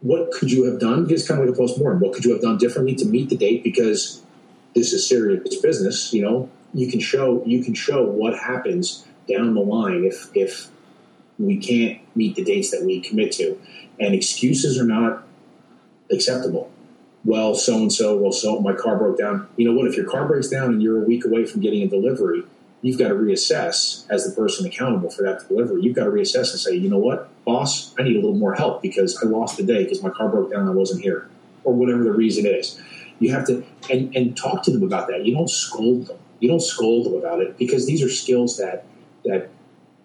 What 0.02 0.32
could 0.32 0.52
you 0.52 0.66
have 0.66 0.80
done? 0.80 1.08
It's 1.10 1.28
kind 1.28 1.40
of 1.40 1.48
like 1.48 1.56
a 1.56 1.58
post-mortem. 1.58 2.00
What 2.00 2.14
could 2.14 2.26
you 2.26 2.34
have 2.34 2.42
done 2.42 2.58
differently 2.58 2.96
to 2.96 3.06
meet 3.06 3.30
the 3.30 3.38
date? 3.38 3.64
Because 3.64 4.22
this 4.76 4.92
is 4.92 5.08
serious 5.08 5.56
business 5.62 6.14
you 6.14 6.22
know? 6.22 6.50
You 6.74 6.90
can 6.90 7.00
show 7.00 7.44
you 7.46 7.64
can 7.64 7.74
show 7.74 8.04
what 8.04 8.38
happens 8.38 9.06
down 9.30 9.54
the 9.54 9.62
line 9.62 10.04
if 10.04 10.30
if 10.34 10.70
we 11.40 11.58
can't 11.58 12.02
meet 12.16 12.36
the 12.36 12.44
dates 12.44 12.72
that 12.72 12.84
we 12.84 13.00
commit 13.00 13.32
to, 13.34 13.60
and 14.00 14.16
excuses 14.16 14.80
are 14.80 14.86
not 14.86 15.24
acceptable. 16.12 16.72
Well, 17.26 17.56
so 17.56 17.78
and 17.78 17.92
so, 17.92 18.18
well, 18.18 18.32
so 18.32 18.60
my 18.60 18.74
car 18.74 18.98
broke 18.98 19.18
down. 19.18 19.48
You 19.56 19.70
know 19.70 19.78
what? 19.78 19.88
If 19.88 19.96
your 19.96 20.10
car 20.10 20.28
breaks 20.28 20.50
down 20.50 20.72
and 20.72 20.82
you're 20.82 21.02
a 21.02 21.06
week 21.06 21.26
away 21.26 21.46
from 21.46 21.62
getting 21.62 21.82
a 21.82 21.88
delivery, 21.88 22.44
you've 22.82 23.00
got 23.00 23.10
to 23.10 23.14
reassess 23.14 24.06
as 24.10 24.26
the 24.26 24.36
person 24.36 24.66
accountable 24.66 25.10
for 25.10 25.24
that 25.24 25.48
delivery. 25.48 25.82
You've 25.82 25.96
got 25.96 26.06
to 26.06 26.12
reassess 26.12 26.52
and 26.52 26.60
say, 26.60 26.76
you 26.76 26.90
know 26.90 26.98
what, 26.98 27.30
boss, 27.46 27.94
I 27.98 28.04
need 28.04 28.18
a 28.18 28.20
little 28.20 28.36
more 28.36 28.56
help 28.56 28.82
because 28.82 29.18
I 29.24 29.28
lost 29.28 29.56
the 29.56 29.64
day 29.64 29.84
because 29.84 30.04
my 30.04 30.10
car 30.10 30.28
broke 30.28 30.52
down 30.52 30.62
and 30.62 30.70
I 30.70 30.74
wasn't 30.74 31.02
here, 31.02 31.30
or 31.64 31.74
whatever 31.74 32.04
the 32.04 32.12
reason 32.12 32.46
is. 32.46 32.80
You 33.20 33.32
have 33.32 33.48
to 33.48 33.64
and 33.90 34.14
and 34.16 34.36
talk 34.36 34.64
to 34.64 34.72
them 34.72 34.84
about 34.84 35.08
that. 35.08 35.26
You 35.26 35.34
don't 35.34 35.50
scold 35.50 36.08
them 36.08 36.18
you 36.44 36.50
don't 36.50 36.62
scold 36.62 37.06
them 37.06 37.14
about 37.14 37.40
it 37.40 37.58
because 37.58 37.88
these 37.88 38.04
are 38.04 38.10
skills 38.10 38.58
that 38.58 38.84
that 39.24 39.50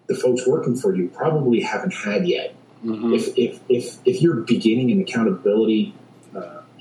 the 0.07 0.15
folks 0.15 0.47
working 0.47 0.73
for 0.73 0.95
you 0.95 1.09
probably 1.09 1.59
haven't 1.59 1.93
had 1.93 2.25
yet. 2.25 2.55
Mm-hmm. 2.83 3.13
If, 3.13 3.37
if, 3.37 3.59
if, 3.67 3.97
if 4.05 4.21
you're 4.21 4.37
beginning 4.37 4.89
an 4.89 5.01
accountability 5.01 5.93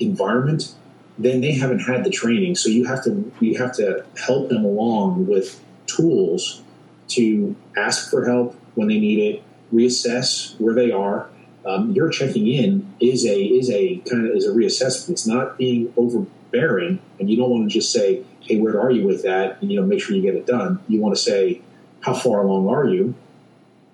environment, 0.00 0.74
then 1.18 1.40
they 1.40 1.52
haven't 1.52 1.80
had 1.80 2.04
the 2.04 2.10
training. 2.10 2.54
So 2.54 2.68
you 2.68 2.84
have 2.86 3.02
to 3.04 3.32
you 3.40 3.58
have 3.58 3.74
to 3.76 4.04
help 4.26 4.48
them 4.48 4.64
along 4.64 5.26
with 5.26 5.62
tools 5.86 6.62
to 7.08 7.56
ask 7.76 8.10
for 8.10 8.26
help 8.26 8.54
when 8.74 8.88
they 8.88 8.98
need 8.98 9.18
it, 9.18 9.42
reassess 9.72 10.58
where 10.60 10.74
they 10.74 10.90
are. 10.90 11.28
Um, 11.66 11.92
your 11.92 12.08
checking 12.08 12.46
in 12.46 12.94
is 13.00 13.26
a 13.26 13.38
is 13.38 13.70
a 13.70 13.96
kind 14.08 14.28
of 14.28 14.36
is 14.36 14.46
a 14.46 14.50
reassessment. 14.50 15.10
It's 15.10 15.26
not 15.26 15.58
being 15.58 15.92
overbearing, 15.96 17.00
and 17.18 17.28
you 17.28 17.36
don't 17.36 17.50
want 17.50 17.70
to 17.70 17.78
just 17.78 17.92
say, 17.92 18.24
hey, 18.48 18.58
where 18.58 18.80
are 18.80 18.90
you 18.90 19.06
with 19.06 19.22
that? 19.22 19.60
And, 19.60 19.70
you 19.70 19.80
know, 19.80 19.86
make 19.86 20.00
sure 20.00 20.16
you 20.16 20.22
get 20.22 20.34
it 20.34 20.46
done. 20.46 20.80
You 20.88 21.00
want 21.00 21.14
to 21.14 21.20
say, 21.20 21.60
how 22.00 22.14
far 22.14 22.40
along 22.40 22.68
are 22.68 22.86
you? 22.86 23.14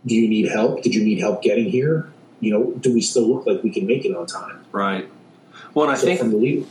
Do 0.07 0.15
you 0.15 0.29
need 0.29 0.49
help? 0.49 0.83
Did 0.83 0.95
you 0.95 1.03
need 1.03 1.19
help 1.19 1.43
getting 1.43 1.71
here? 1.71 2.09
You 2.41 2.53
know, 2.53 2.71
do 2.73 2.93
we 2.93 3.01
still 3.01 3.29
look 3.29 3.47
like 3.47 3.63
we 3.63 3.71
can 3.71 3.87
make 3.87 4.05
it 4.05 4.15
on 4.15 4.27
time? 4.27 4.65
Right. 4.71 5.09
Well, 5.75 5.91
I 5.91 5.97
think 5.97 6.21
from 6.21 6.31
the 6.31 6.37
lead, 6.37 6.67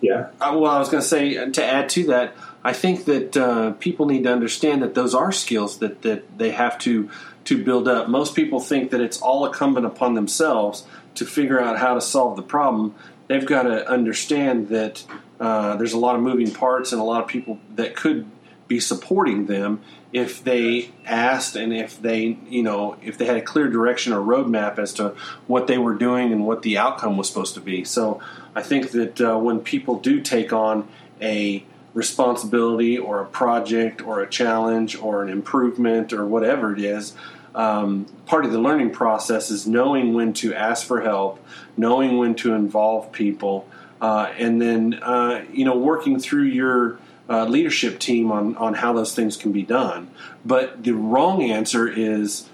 yeah. 0.00 0.30
Uh, 0.40 0.56
well, 0.58 0.66
I 0.66 0.78
was 0.78 0.88
going 0.88 1.02
to 1.02 1.08
say 1.08 1.36
uh, 1.36 1.50
to 1.50 1.64
add 1.64 1.88
to 1.90 2.04
that, 2.08 2.34
I 2.62 2.72
think 2.72 3.06
that 3.06 3.36
uh, 3.36 3.72
people 3.72 4.06
need 4.06 4.24
to 4.24 4.32
understand 4.32 4.82
that 4.82 4.94
those 4.94 5.14
are 5.14 5.32
skills 5.32 5.78
that 5.78 6.02
that 6.02 6.38
they 6.38 6.50
have 6.50 6.78
to 6.80 7.10
to 7.44 7.64
build 7.64 7.88
up. 7.88 8.08
Most 8.08 8.34
people 8.34 8.60
think 8.60 8.90
that 8.90 9.00
it's 9.00 9.20
all 9.20 9.46
incumbent 9.46 9.86
upon 9.86 10.14
themselves 10.14 10.84
to 11.14 11.24
figure 11.24 11.60
out 11.60 11.78
how 11.78 11.94
to 11.94 12.00
solve 12.00 12.36
the 12.36 12.42
problem. 12.42 12.94
They've 13.28 13.46
got 13.46 13.62
to 13.62 13.88
understand 13.88 14.68
that 14.68 15.04
uh, 15.38 15.76
there's 15.76 15.92
a 15.92 15.98
lot 15.98 16.16
of 16.16 16.22
moving 16.22 16.52
parts 16.52 16.92
and 16.92 17.00
a 17.00 17.04
lot 17.04 17.22
of 17.22 17.28
people 17.28 17.58
that 17.76 17.96
could 17.96 18.26
be 18.70 18.80
supporting 18.80 19.46
them 19.46 19.82
if 20.12 20.44
they 20.44 20.92
asked 21.04 21.56
and 21.56 21.74
if 21.74 22.00
they, 22.00 22.38
you 22.48 22.62
know, 22.62 22.96
if 23.02 23.18
they 23.18 23.26
had 23.26 23.36
a 23.36 23.42
clear 23.42 23.68
direction 23.68 24.12
or 24.12 24.20
roadmap 24.20 24.78
as 24.78 24.94
to 24.94 25.08
what 25.48 25.66
they 25.66 25.76
were 25.76 25.94
doing 25.94 26.32
and 26.32 26.46
what 26.46 26.62
the 26.62 26.78
outcome 26.78 27.16
was 27.16 27.28
supposed 27.28 27.54
to 27.54 27.60
be. 27.60 27.82
So 27.82 28.22
I 28.54 28.62
think 28.62 28.92
that 28.92 29.20
uh, 29.20 29.38
when 29.38 29.58
people 29.58 29.98
do 29.98 30.20
take 30.20 30.52
on 30.52 30.88
a 31.20 31.64
responsibility 31.94 32.96
or 32.96 33.20
a 33.20 33.26
project 33.26 34.00
or 34.00 34.20
a 34.20 34.28
challenge 34.28 34.96
or 34.96 35.24
an 35.24 35.28
improvement 35.28 36.12
or 36.12 36.24
whatever 36.24 36.72
it 36.72 36.80
is, 36.80 37.12
um, 37.56 38.06
part 38.26 38.44
of 38.44 38.52
the 38.52 38.60
learning 38.60 38.92
process 38.92 39.50
is 39.50 39.66
knowing 39.66 40.14
when 40.14 40.32
to 40.34 40.54
ask 40.54 40.86
for 40.86 41.00
help, 41.00 41.44
knowing 41.76 42.18
when 42.18 42.36
to 42.36 42.54
involve 42.54 43.10
people, 43.10 43.66
uh, 44.00 44.32
and 44.38 44.62
then 44.62 44.94
uh, 45.02 45.44
you 45.52 45.64
know 45.64 45.76
working 45.76 46.20
through 46.20 46.44
your 46.44 47.00
uh, 47.30 47.44
leadership 47.46 47.98
team 48.00 48.32
on 48.32 48.56
on 48.56 48.74
how 48.74 48.92
those 48.92 49.14
things 49.14 49.36
can 49.36 49.52
be 49.52 49.62
done. 49.62 50.10
But 50.44 50.82
the 50.82 50.92
wrong 50.92 51.42
answer 51.42 51.88
is 51.88 52.48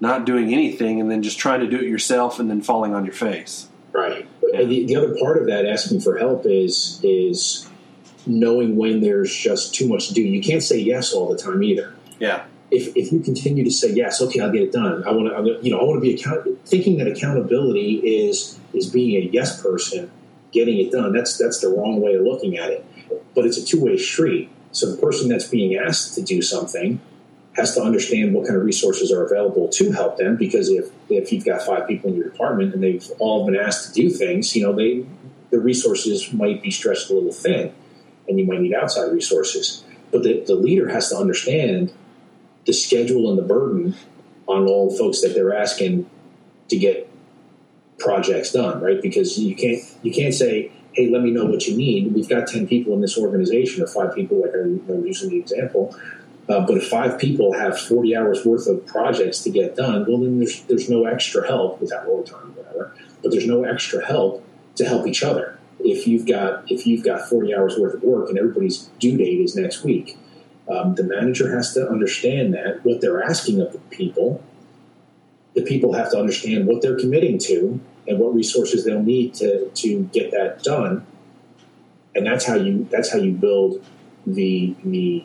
not 0.00 0.24
doing 0.24 0.52
anything 0.52 1.00
and 1.00 1.10
then 1.10 1.22
just 1.22 1.38
trying 1.38 1.60
to 1.60 1.68
do 1.68 1.76
it 1.76 1.84
yourself 1.84 2.38
and 2.38 2.48
then 2.48 2.60
falling 2.62 2.94
on 2.94 3.04
your 3.04 3.14
face. 3.14 3.68
Right. 3.92 4.28
Yeah. 4.52 4.64
The, 4.64 4.86
the 4.86 4.96
other 4.96 5.16
part 5.20 5.38
of 5.38 5.46
that 5.46 5.66
asking 5.66 6.00
for 6.00 6.18
help 6.18 6.44
is 6.46 7.00
is 7.02 7.68
knowing 8.26 8.76
when 8.76 9.00
there's 9.00 9.34
just 9.34 9.74
too 9.74 9.88
much 9.88 10.08
to 10.08 10.14
do. 10.14 10.22
You 10.22 10.42
can't 10.42 10.62
say 10.62 10.78
yes 10.78 11.12
all 11.12 11.28
the 11.28 11.36
time 11.36 11.62
either. 11.62 11.94
Yeah. 12.18 12.44
If, 12.70 12.96
if 12.96 13.12
you 13.12 13.20
continue 13.20 13.64
to 13.64 13.70
say 13.70 13.92
yes, 13.92 14.22
okay, 14.22 14.40
I'll 14.40 14.50
get 14.50 14.62
it 14.62 14.72
done. 14.72 15.04
I 15.04 15.10
want 15.10 15.28
to, 15.28 15.58
you 15.62 15.70
know, 15.70 15.78
I 15.78 15.84
want 15.84 15.96
to 15.96 16.00
be 16.00 16.14
account- 16.14 16.46
thinking 16.64 16.96
that 16.98 17.06
accountability 17.06 17.96
is 17.96 18.58
is 18.72 18.88
being 18.88 19.22
a 19.22 19.26
yes 19.26 19.60
person 19.60 20.10
getting 20.52 20.78
it 20.78 20.90
done. 20.90 21.12
That's 21.12 21.36
that's 21.36 21.60
the 21.60 21.68
wrong 21.68 22.00
way 22.00 22.14
of 22.14 22.22
looking 22.22 22.56
at 22.56 22.70
it. 22.70 22.86
But 23.34 23.46
it's 23.46 23.58
a 23.58 23.64
two 23.64 23.84
way 23.84 23.98
street. 23.98 24.50
So 24.72 24.90
the 24.90 25.00
person 25.00 25.28
that's 25.28 25.48
being 25.48 25.76
asked 25.76 26.14
to 26.14 26.22
do 26.22 26.42
something 26.42 27.00
has 27.54 27.74
to 27.74 27.82
understand 27.82 28.32
what 28.32 28.46
kind 28.46 28.56
of 28.56 28.64
resources 28.64 29.12
are 29.12 29.24
available 29.24 29.68
to 29.68 29.92
help 29.92 30.16
them. 30.16 30.36
Because 30.36 30.68
if 30.68 30.90
if 31.08 31.32
you've 31.32 31.44
got 31.44 31.62
five 31.62 31.86
people 31.86 32.10
in 32.10 32.16
your 32.16 32.28
department 32.30 32.74
and 32.74 32.82
they've 32.82 33.10
all 33.18 33.44
been 33.44 33.56
asked 33.56 33.94
to 33.94 34.00
do 34.00 34.10
things, 34.10 34.56
you 34.56 34.62
know 34.62 34.72
they 34.72 35.06
the 35.50 35.60
resources 35.60 36.32
might 36.32 36.62
be 36.62 36.70
stretched 36.70 37.10
a 37.10 37.14
little 37.14 37.32
thin, 37.32 37.74
and 38.26 38.38
you 38.38 38.46
might 38.46 38.60
need 38.60 38.74
outside 38.74 39.12
resources. 39.12 39.84
But 40.10 40.22
the, 40.22 40.42
the 40.46 40.54
leader 40.54 40.88
has 40.88 41.10
to 41.10 41.16
understand 41.16 41.92
the 42.66 42.72
schedule 42.72 43.28
and 43.28 43.38
the 43.38 43.42
burden 43.42 43.94
on 44.46 44.66
all 44.66 44.90
the 44.90 44.96
folks 44.96 45.20
that 45.20 45.34
they're 45.34 45.54
asking 45.54 46.08
to 46.68 46.76
get 46.76 47.10
projects 47.98 48.52
done, 48.52 48.80
right? 48.82 49.00
Because 49.00 49.38
you 49.38 49.54
can't 49.54 49.80
you 50.02 50.12
can't 50.12 50.34
say, 50.34 50.72
"Hey, 50.94 51.10
let 51.10 51.22
me 51.22 51.30
know 51.30 51.46
what 51.46 51.66
you 51.66 51.76
need." 51.76 52.14
We've 52.14 52.28
got 52.28 52.46
ten 52.46 52.66
people 52.66 52.94
in 52.94 53.00
this 53.00 53.18
organization, 53.18 53.82
or 53.82 53.86
five 53.86 54.14
people, 54.14 54.40
like 54.40 54.52
I'm, 54.54 55.04
using 55.04 55.30
the 55.30 55.38
example. 55.38 55.96
Uh, 56.48 56.66
but 56.66 56.76
if 56.76 56.88
five 56.88 57.18
people 57.18 57.52
have 57.52 57.78
40 57.78 58.16
hours 58.16 58.44
worth 58.44 58.66
of 58.66 58.84
projects 58.84 59.44
to 59.44 59.50
get 59.50 59.76
done, 59.76 60.04
well, 60.08 60.18
then 60.18 60.38
there's 60.38 60.62
there's 60.64 60.90
no 60.90 61.04
extra 61.04 61.46
help 61.46 61.80
without 61.80 62.06
overtime, 62.06 62.54
whatever. 62.56 62.94
But 63.22 63.30
there's 63.30 63.46
no 63.46 63.64
extra 63.64 64.04
help 64.04 64.44
to 64.76 64.84
help 64.84 65.06
each 65.06 65.22
other. 65.22 65.58
If 65.78 66.06
you've 66.06 66.26
got 66.26 66.70
if 66.70 66.86
you've 66.86 67.04
got 67.04 67.28
40 67.28 67.54
hours 67.54 67.78
worth 67.78 67.94
of 67.94 68.02
work 68.02 68.28
and 68.28 68.38
everybody's 68.38 68.90
due 68.98 69.16
date 69.16 69.40
is 69.40 69.54
next 69.56 69.84
week, 69.84 70.18
um, 70.68 70.94
the 70.94 71.04
manager 71.04 71.54
has 71.54 71.72
to 71.74 71.88
understand 71.88 72.54
that 72.54 72.84
what 72.84 73.00
they're 73.00 73.22
asking 73.22 73.60
of 73.60 73.72
the 73.72 73.78
people 73.90 74.42
the 75.54 75.62
people 75.62 75.92
have 75.92 76.10
to 76.10 76.18
understand 76.18 76.66
what 76.66 76.82
they're 76.82 76.98
committing 76.98 77.38
to 77.38 77.80
and 78.06 78.18
what 78.18 78.34
resources 78.34 78.84
they'll 78.84 79.02
need 79.02 79.34
to, 79.34 79.68
to 79.70 80.02
get 80.12 80.30
that 80.32 80.62
done. 80.62 81.06
And 82.14 82.26
that's 82.26 82.44
how 82.44 82.56
you 82.56 82.86
that's 82.90 83.10
how 83.10 83.18
you 83.18 83.32
build 83.32 83.84
the 84.26 84.74
the 84.84 85.24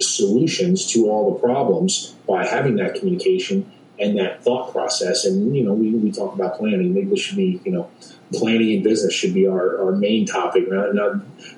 solutions 0.00 0.86
to 0.92 1.10
all 1.10 1.32
the 1.34 1.40
problems 1.40 2.14
by 2.28 2.46
having 2.46 2.76
that 2.76 2.94
communication 2.94 3.70
and 3.98 4.16
that 4.18 4.44
thought 4.44 4.72
process. 4.72 5.24
And 5.24 5.56
you 5.56 5.64
know, 5.64 5.74
we, 5.74 5.90
we 5.90 6.12
talk 6.12 6.34
about 6.34 6.56
planning. 6.56 6.94
Maybe 6.94 7.10
this 7.10 7.20
should 7.20 7.36
be 7.36 7.60
you 7.64 7.72
know, 7.72 7.90
planning 8.32 8.74
and 8.74 8.84
business 8.84 9.12
should 9.12 9.34
be 9.34 9.46
our, 9.46 9.84
our 9.84 9.92
main 9.92 10.26
topic, 10.26 10.70
not, 10.70 10.94
not 10.94 11.16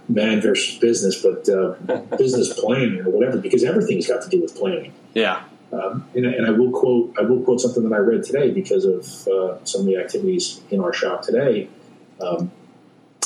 man 0.08 0.40
versus 0.40 0.78
business, 0.78 1.22
but 1.22 1.48
uh, 1.48 1.74
business 2.16 2.58
planning 2.58 3.00
or 3.00 3.10
whatever, 3.10 3.38
because 3.38 3.64
everything's 3.64 4.06
got 4.06 4.22
to 4.22 4.28
do 4.28 4.40
with 4.40 4.56
planning. 4.56 4.92
Yeah. 5.14 5.42
Um, 5.72 6.08
and, 6.14 6.26
and, 6.26 6.46
I 6.46 6.50
will 6.50 6.72
quote 6.72 7.14
I 7.16 7.22
will 7.22 7.42
quote 7.42 7.60
something 7.60 7.88
that 7.88 7.94
I 7.94 7.98
read 7.98 8.24
today 8.24 8.50
because 8.50 8.84
of 8.84 9.28
uh, 9.28 9.64
some 9.64 9.82
of 9.82 9.86
the 9.86 9.98
activities 9.98 10.60
in 10.70 10.80
our 10.80 10.92
shop 10.92 11.22
today. 11.22 11.68
Um, 12.20 12.50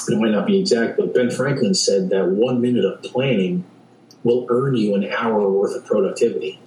it 0.08 0.18
might 0.18 0.32
not 0.32 0.46
be 0.46 0.60
exact, 0.60 0.98
but 0.98 1.14
Ben 1.14 1.30
Franklin 1.30 1.72
said 1.72 2.10
that 2.10 2.28
one 2.28 2.60
minute 2.60 2.84
of 2.84 3.02
planning 3.02 3.64
will 4.24 4.46
earn 4.50 4.76
you 4.76 4.94
an 4.94 5.10
hour 5.10 5.48
worth 5.50 5.74
of 5.74 5.86
productivity. 5.86 6.60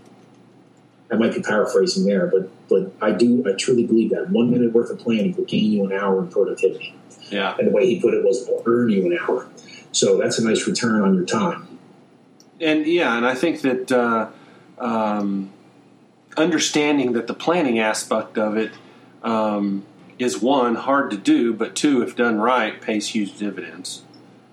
I 1.12 1.15
might 1.15 1.34
be 1.34 1.41
paraphrasing 1.41 2.05
there, 2.05 2.27
but 2.27 2.50
but 2.67 2.91
I 3.01 3.12
do 3.12 3.43
I 3.48 3.53
truly 3.53 3.86
believe 3.86 4.10
that 4.12 4.29
one 4.31 4.50
minute 4.50 4.74
worth 4.74 4.89
of 4.89 4.98
planning 4.98 5.36
will 5.36 5.46
gain 5.46 5.72
you 5.72 5.86
an 5.86 5.91
hour 5.91 6.19
in 6.19 6.29
productivity. 6.29 6.96
Yeah. 7.29 7.55
And 7.57 7.67
the 7.67 7.72
way 7.72 7.86
he 7.86 8.01
put 8.01 8.13
it 8.13 8.24
was 8.24 8.48
will 8.48 8.63
earn 8.65 8.89
you 8.89 9.05
an 9.05 9.17
hour. 9.22 9.48
So 9.91 10.17
that's 10.17 10.39
a 10.39 10.43
nice 10.43 10.67
return 10.67 11.01
on 11.01 11.13
your 11.13 11.25
time. 11.25 11.67
and 12.60 12.86
yeah, 12.86 13.15
and 13.15 13.25
I 13.25 13.36
think 13.36 13.62
that 13.62 13.91
uh, 13.91 14.29
um, 14.79 15.51
understanding 16.38 17.13
that 17.13 17.27
the 17.27 17.34
planning 17.34 17.79
aspect 17.79 18.38
of 18.38 18.56
it 18.58 18.72
um, 19.24 19.86
is 20.20 20.41
one 20.41 20.75
hard 20.75 21.12
to 21.12 21.17
do, 21.17 21.53
but 21.53 21.75
two, 21.75 22.01
if 22.01 22.15
done 22.15 22.39
right, 22.39 22.79
pays 22.82 23.10
huge 23.10 23.38
dividends. 23.38 24.03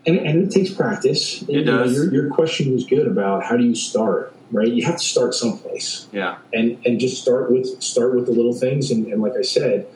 And, 0.06 0.18
and 0.18 0.42
it 0.44 0.50
takes 0.50 0.70
practice. 0.70 1.42
It 1.42 1.48
You 1.48 1.64
know, 1.64 1.84
does. 1.84 1.94
your, 1.94 2.12
your 2.12 2.30
question 2.30 2.72
was 2.72 2.84
good 2.84 3.06
about 3.06 3.44
how 3.44 3.56
do 3.56 3.64
you 3.64 3.74
start, 3.74 4.34
right? 4.50 4.68
You 4.68 4.84
have 4.84 4.96
to 4.96 5.04
start 5.04 5.34
someplace. 5.34 6.08
Yeah, 6.12 6.36
and 6.52 6.78
and 6.84 7.00
just 7.00 7.22
start 7.22 7.50
with 7.50 7.82
start 7.82 8.14
with 8.14 8.26
the 8.26 8.32
little 8.32 8.52
things 8.52 8.90
and, 8.90 9.06
and 9.06 9.22
like 9.22 9.32
I 9.38 9.42
said, 9.42 9.86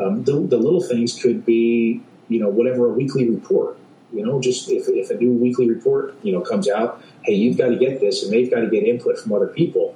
um, 0.00 0.24
the, 0.24 0.32
the 0.32 0.56
little 0.56 0.80
things 0.80 1.20
could 1.20 1.44
be 1.44 2.02
you 2.28 2.40
know 2.40 2.48
whatever 2.48 2.86
a 2.86 2.92
weekly 2.94 3.28
report. 3.28 3.76
You 4.10 4.24
know, 4.24 4.40
just 4.40 4.70
if, 4.70 4.88
if 4.88 5.10
a 5.10 5.14
new 5.16 5.32
weekly 5.32 5.68
report 5.68 6.14
you 6.22 6.32
know 6.32 6.40
comes 6.40 6.66
out, 6.66 7.02
hey, 7.24 7.34
you've 7.34 7.58
got 7.58 7.68
to 7.68 7.76
get 7.76 8.00
this, 8.00 8.22
and 8.22 8.32
they've 8.32 8.50
got 8.50 8.60
to 8.60 8.70
get 8.70 8.84
input 8.84 9.18
from 9.18 9.34
other 9.34 9.48
people. 9.48 9.94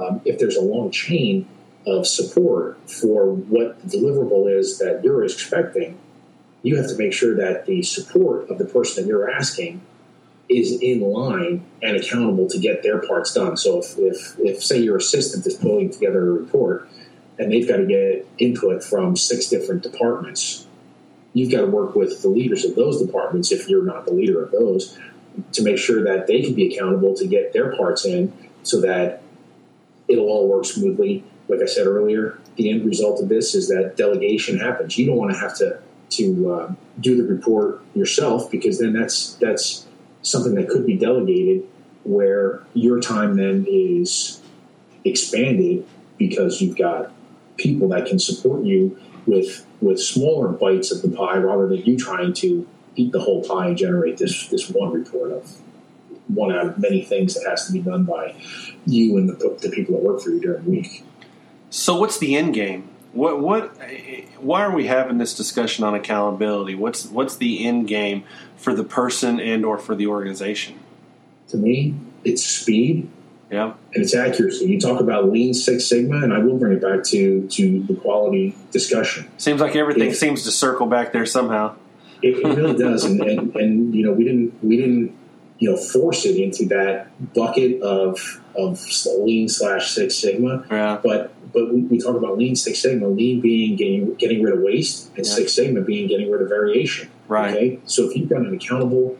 Um, 0.00 0.20
if 0.24 0.38
there's 0.38 0.56
a 0.56 0.62
long 0.62 0.90
chain 0.90 1.46
of 1.86 2.06
support 2.06 2.78
for 2.88 3.32
what 3.34 3.80
the 3.82 3.96
deliverable 3.96 4.50
is 4.56 4.78
that 4.78 5.02
you're 5.04 5.24
expecting, 5.24 5.98
you 6.62 6.76
have 6.76 6.88
to 6.88 6.96
make 6.96 7.12
sure 7.12 7.36
that 7.36 7.66
the 7.66 7.82
support 7.82 8.48
of 8.50 8.58
the 8.58 8.64
person 8.64 9.02
that 9.02 9.08
you're 9.08 9.30
asking 9.30 9.82
is 10.48 10.80
in 10.82 11.00
line 11.00 11.64
and 11.82 11.96
accountable 11.96 12.48
to 12.48 12.58
get 12.58 12.82
their 12.82 13.00
parts 13.00 13.34
done. 13.34 13.56
So 13.56 13.78
if, 13.78 13.98
if, 13.98 14.38
if 14.38 14.64
say 14.64 14.80
your 14.80 14.96
assistant 14.96 15.46
is 15.46 15.54
pulling 15.54 15.90
together 15.90 16.28
a 16.28 16.32
report 16.32 16.88
and 17.38 17.52
they've 17.52 17.66
got 17.66 17.78
to 17.78 17.86
get 17.86 18.26
input 18.38 18.82
from 18.82 19.16
six 19.16 19.48
different 19.48 19.82
departments, 19.82 20.66
you've 21.32 21.52
got 21.52 21.60
to 21.60 21.66
work 21.66 21.94
with 21.94 22.22
the 22.22 22.28
leaders 22.28 22.64
of 22.64 22.74
those 22.74 23.00
departments 23.00 23.52
if 23.52 23.68
you're 23.68 23.84
not 23.84 24.06
the 24.06 24.12
leader 24.12 24.42
of 24.42 24.50
those 24.50 24.98
to 25.52 25.62
make 25.62 25.78
sure 25.78 26.02
that 26.04 26.26
they 26.26 26.42
can 26.42 26.54
be 26.54 26.74
accountable 26.74 27.14
to 27.14 27.26
get 27.26 27.52
their 27.52 27.76
parts 27.76 28.04
in 28.04 28.32
so 28.62 28.80
that 28.80 29.22
it'll 30.10 30.26
all 30.26 30.48
work 30.48 30.64
smoothly. 30.64 31.24
Like 31.48 31.60
I 31.62 31.66
said 31.66 31.86
earlier, 31.86 32.38
the 32.56 32.70
end 32.70 32.84
result 32.84 33.22
of 33.22 33.28
this 33.28 33.54
is 33.54 33.68
that 33.68 33.96
delegation 33.96 34.58
happens. 34.58 34.98
You 34.98 35.06
don't 35.06 35.16
want 35.16 35.32
to 35.32 35.38
have 35.38 35.56
to 35.58 35.80
to 36.10 36.52
uh, 36.52 36.72
do 36.98 37.16
the 37.16 37.22
report 37.22 37.80
yourself 37.94 38.50
because 38.50 38.78
then 38.78 38.92
that's 38.92 39.34
that's 39.36 39.86
something 40.22 40.54
that 40.54 40.68
could 40.68 40.84
be 40.84 40.96
delegated 40.96 41.66
where 42.04 42.62
your 42.74 43.00
time 43.00 43.36
then 43.36 43.64
is 43.68 44.42
expanded 45.04 45.86
because 46.18 46.60
you've 46.60 46.76
got 46.76 47.12
people 47.56 47.88
that 47.88 48.06
can 48.06 48.18
support 48.18 48.64
you 48.64 48.98
with 49.26 49.64
with 49.80 50.00
smaller 50.00 50.48
bites 50.48 50.90
of 50.90 51.02
the 51.02 51.16
pie 51.16 51.36
rather 51.36 51.68
than 51.68 51.78
you 51.84 51.96
trying 51.96 52.32
to 52.32 52.66
eat 52.96 53.12
the 53.12 53.20
whole 53.20 53.42
pie 53.44 53.68
and 53.68 53.76
generate 53.76 54.18
this 54.18 54.48
this 54.48 54.68
one 54.68 54.92
report 54.92 55.30
of 55.30 55.60
one 56.34 56.52
out 56.54 56.66
of 56.66 56.78
many 56.78 57.02
things 57.02 57.34
that 57.34 57.48
has 57.48 57.66
to 57.66 57.72
be 57.72 57.80
done 57.80 58.04
by 58.04 58.34
you 58.86 59.16
and 59.18 59.28
the, 59.28 59.58
the 59.60 59.70
people 59.70 59.94
that 59.94 60.02
work 60.02 60.20
for 60.20 60.30
you 60.30 60.40
during 60.40 60.64
the 60.64 60.70
week. 60.70 61.04
So 61.70 61.98
what's 61.98 62.18
the 62.18 62.36
end 62.36 62.54
game? 62.54 62.88
What 63.12 63.40
what? 63.40 63.76
Why 64.38 64.62
are 64.62 64.74
we 64.74 64.86
having 64.86 65.18
this 65.18 65.34
discussion 65.34 65.84
on 65.84 65.94
accountability? 65.94 66.74
What's 66.74 67.06
what's 67.06 67.36
the 67.36 67.66
end 67.66 67.88
game 67.88 68.24
for 68.56 68.74
the 68.74 68.84
person 68.84 69.40
and 69.40 69.64
or 69.64 69.78
for 69.78 69.94
the 69.94 70.06
organization? 70.06 70.78
To 71.48 71.56
me, 71.56 71.96
it's 72.24 72.44
speed 72.44 73.08
Yeah, 73.50 73.74
and 73.94 74.04
it's 74.04 74.14
accuracy. 74.14 74.66
You 74.66 74.80
talk 74.80 75.00
about 75.00 75.28
Lean 75.30 75.54
Six 75.54 75.86
Sigma, 75.86 76.18
and 76.18 76.32
I 76.32 76.38
will 76.38 76.56
bring 76.56 76.74
it 76.74 76.82
back 76.82 77.02
to 77.06 77.48
to 77.48 77.82
the 77.82 77.94
quality 77.94 78.54
discussion. 78.70 79.28
seems 79.38 79.60
like 79.60 79.74
everything 79.74 80.14
seems 80.14 80.44
to 80.44 80.52
circle 80.52 80.86
back 80.86 81.12
there 81.12 81.26
somehow. 81.26 81.74
It, 82.22 82.38
it 82.38 82.56
really 82.56 82.78
does, 82.78 83.04
and, 83.04 83.20
and 83.20 83.56
and 83.56 83.94
you 83.94 84.04
know 84.04 84.12
we 84.12 84.24
didn't 84.24 84.62
we 84.62 84.76
didn't 84.76 85.16
you 85.60 85.70
know 85.70 85.76
force 85.76 86.24
it 86.24 86.36
into 86.36 86.66
that 86.66 87.06
bucket 87.34 87.80
of 87.82 88.40
of 88.56 88.84
Lean 89.18 89.48
slash 89.48 89.90
Six 89.92 90.16
Sigma, 90.16 90.64
Yeah, 90.70 90.98
but 91.04 91.32
but 91.52 91.72
we, 91.74 91.98
talk 91.98 92.16
about 92.16 92.38
Lean 92.38 92.54
Six 92.56 92.78
Sigma, 92.80 93.08
Lean 93.08 93.40
being 93.40 93.76
getting 93.76 94.14
getting 94.14 94.42
rid 94.42 94.54
of 94.54 94.60
waste, 94.60 95.08
and 95.16 95.24
Yeah. 95.26 95.32
Six 95.32 95.52
Sigma 95.52 95.82
being 95.82 96.08
getting 96.08 96.30
rid 96.30 96.40
of 96.42 96.48
variation. 96.48 97.08
right. 97.28 97.54
Okay, 97.54 97.78
so 97.84 98.08
if 98.08 98.16
you've 98.16 98.28
got 98.28 98.40
an 98.40 98.54
accountable 98.54 99.16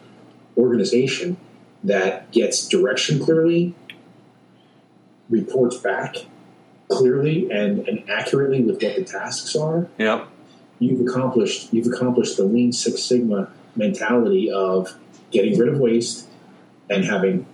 organization 0.56 1.36
that 1.84 2.30
gets 2.32 2.66
direction 2.68 3.18
clearly, 3.24 3.74
reports 5.28 5.76
back 5.78 6.16
clearly 6.88 7.50
and, 7.50 7.86
and 7.88 8.02
accurately 8.10 8.60
with 8.62 8.82
what 8.82 8.96
the 8.96 9.04
tasks 9.04 9.54
are, 9.54 9.88
Yep. 9.98 10.26
you've 10.78 11.06
accomplished 11.06 11.72
you've 11.72 11.86
accomplished 11.86 12.36
the 12.36 12.44
Lean 12.44 12.72
Six 12.72 13.02
Sigma 13.02 13.50
mentality 13.76 14.50
of 14.50 14.96
getting 15.30 15.56
rid 15.58 15.68
of 15.68 15.78
waste 15.78 16.26
and 16.90 17.04
having 17.04 17.46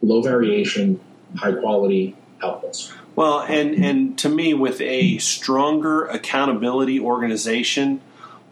low 0.00 0.22
variation, 0.22 0.98
high 1.36 1.52
quality 1.52 2.16
outputs. 2.40 2.92
Well, 3.14 3.40
and 3.40 3.74
and 3.74 4.18
to 4.18 4.28
me, 4.28 4.54
with 4.54 4.80
a 4.80 5.18
stronger 5.18 6.06
accountability 6.06 6.98
organization, 6.98 8.00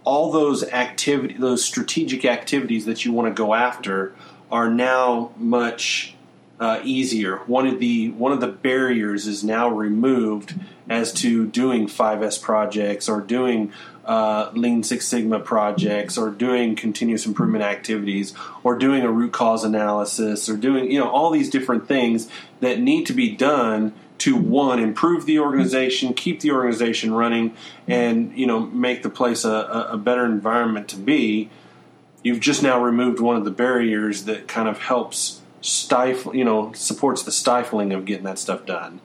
all 0.04 0.30
those 0.30 0.62
activity, 0.64 1.35
those 1.35 1.64
strategic 1.64 2.24
activities 2.24 2.85
that 2.85 3.04
you 3.04 3.12
want 3.12 3.35
to 3.35 3.42
go 3.42 3.54
after, 3.54 4.14
are 4.52 4.70
now 4.70 5.33
much 5.37 6.14
uh, 6.61 6.81
easier. 6.85 7.38
One 7.46 7.66
of 7.66 7.81
the 7.81 8.11
one 8.11 8.33
of 8.33 8.40
the 8.40 8.49
barriers 8.49 9.27
is 9.27 9.42
now 9.42 9.68
removed 9.70 10.55
as 10.88 11.12
to 11.14 11.46
doing 11.46 11.87
5S 11.87 12.40
projects 12.40 13.09
or 13.09 13.23
doing 13.23 13.73
uh, 14.05 14.51
Lean 14.55 14.83
Six 14.83 15.07
Sigma 15.07 15.40
projects 15.40 16.18
or 16.18 16.31
doing 16.31 16.77
continuous 16.77 17.25
improvement 17.25 17.64
activities 17.64 18.35
or 18.62 18.77
doing 18.77 19.03
a 19.03 19.11
root 19.11 19.33
cause 19.33 19.64
analysis 19.64 20.49
or 20.49 20.57
doing 20.57 20.90
you 20.90 21.01
know 21.01 21.09
all 21.09 21.31
these 21.31 21.49
different 21.49 21.88
things 21.88 22.29
that 22.61 22.79
need 22.79 23.07
to 23.07 23.14
be 23.14 23.35
done 23.35 23.94
to 24.18 24.37
one 24.37 24.79
improve 24.79 25.25
the 25.25 25.38
organization, 25.38 26.12
keep 26.12 26.40
the 26.40 26.51
organization 26.51 27.14
running, 27.14 27.57
and 27.88 28.37
you 28.37 28.46
know 28.46 28.61
make 28.61 29.03
the 29.03 29.09
place 29.09 29.46
a, 29.46 29.51
a, 29.51 29.88
a 29.92 29.96
better 29.96 30.27
environment 30.27 30.88
to 30.88 30.96
be. 30.96 31.49
You've 32.23 32.40
just 32.40 32.62
now 32.62 32.83
removed 32.83 33.18
one 33.18 33.37
of 33.37 33.46
the 33.46 33.51
barriers 33.51 34.25
that 34.25 34.46
kind 34.46 34.68
of 34.68 34.79
helps 34.79 35.39
stifle, 35.61 36.35
you 36.35 36.44
know, 36.44 36.73
supports 36.73 37.23
the 37.23 37.33
stifling 37.33 37.92
of 37.92 38.05
getting 38.05 38.25
that 38.25 38.38
stuff 38.38 38.64
done. 38.66 39.01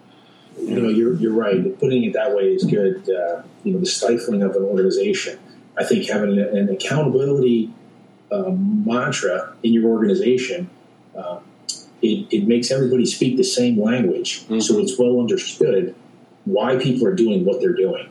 You 0.61 0.81
know, 0.81 0.89
you're, 0.89 1.13
you're 1.15 1.33
right. 1.33 1.77
Putting 1.79 2.03
it 2.05 2.13
that 2.13 2.33
way 2.33 2.53
is 2.53 2.63
good. 2.63 3.09
Uh, 3.09 3.41
you 3.63 3.73
know, 3.73 3.79
the 3.79 3.85
stifling 3.85 4.41
of 4.41 4.55
an 4.55 4.63
organization. 4.63 5.37
I 5.77 5.83
think 5.83 6.07
having 6.09 6.39
an, 6.39 6.57
an 6.57 6.69
accountability 6.69 7.73
uh, 8.31 8.51
mantra 8.51 9.53
in 9.63 9.73
your 9.73 9.89
organization, 9.89 10.69
uh, 11.15 11.39
it, 12.01 12.27
it 12.31 12.47
makes 12.47 12.71
everybody 12.71 13.05
speak 13.05 13.35
the 13.35 13.43
same 13.43 13.81
language, 13.81 14.47
Mhm. 14.47 14.61
so 14.63 14.79
it's 14.79 14.97
well 14.97 15.19
understood 15.19 15.93
why 16.45 16.77
people 16.77 17.05
are 17.07 17.13
doing 17.15 17.43
what 17.43 17.59
they're 17.59 17.73
doing. 17.73 18.07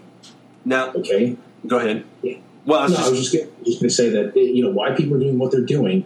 Now, 0.65 0.93
Okay. 0.93 1.37
go 1.67 1.79
ahead. 1.79 2.05
Yeah. 2.23 2.37
Well, 2.67 2.81
I 2.81 2.83
was 2.85 2.93
No, 2.93 2.97
I 2.99 3.01
just, 3.01 3.11
was 3.13 3.21
just 3.21 3.33
gonna, 3.33 3.65
just 3.65 3.81
going 3.81 3.89
to 3.89 3.95
say 3.95 4.09
that 4.11 4.37
you 4.37 4.63
know 4.63 4.71
why 4.71 4.91
people 4.93 5.17
are 5.17 5.21
doing 5.21 5.39
what 5.39 5.51
they're 5.51 5.61
doing, 5.61 6.05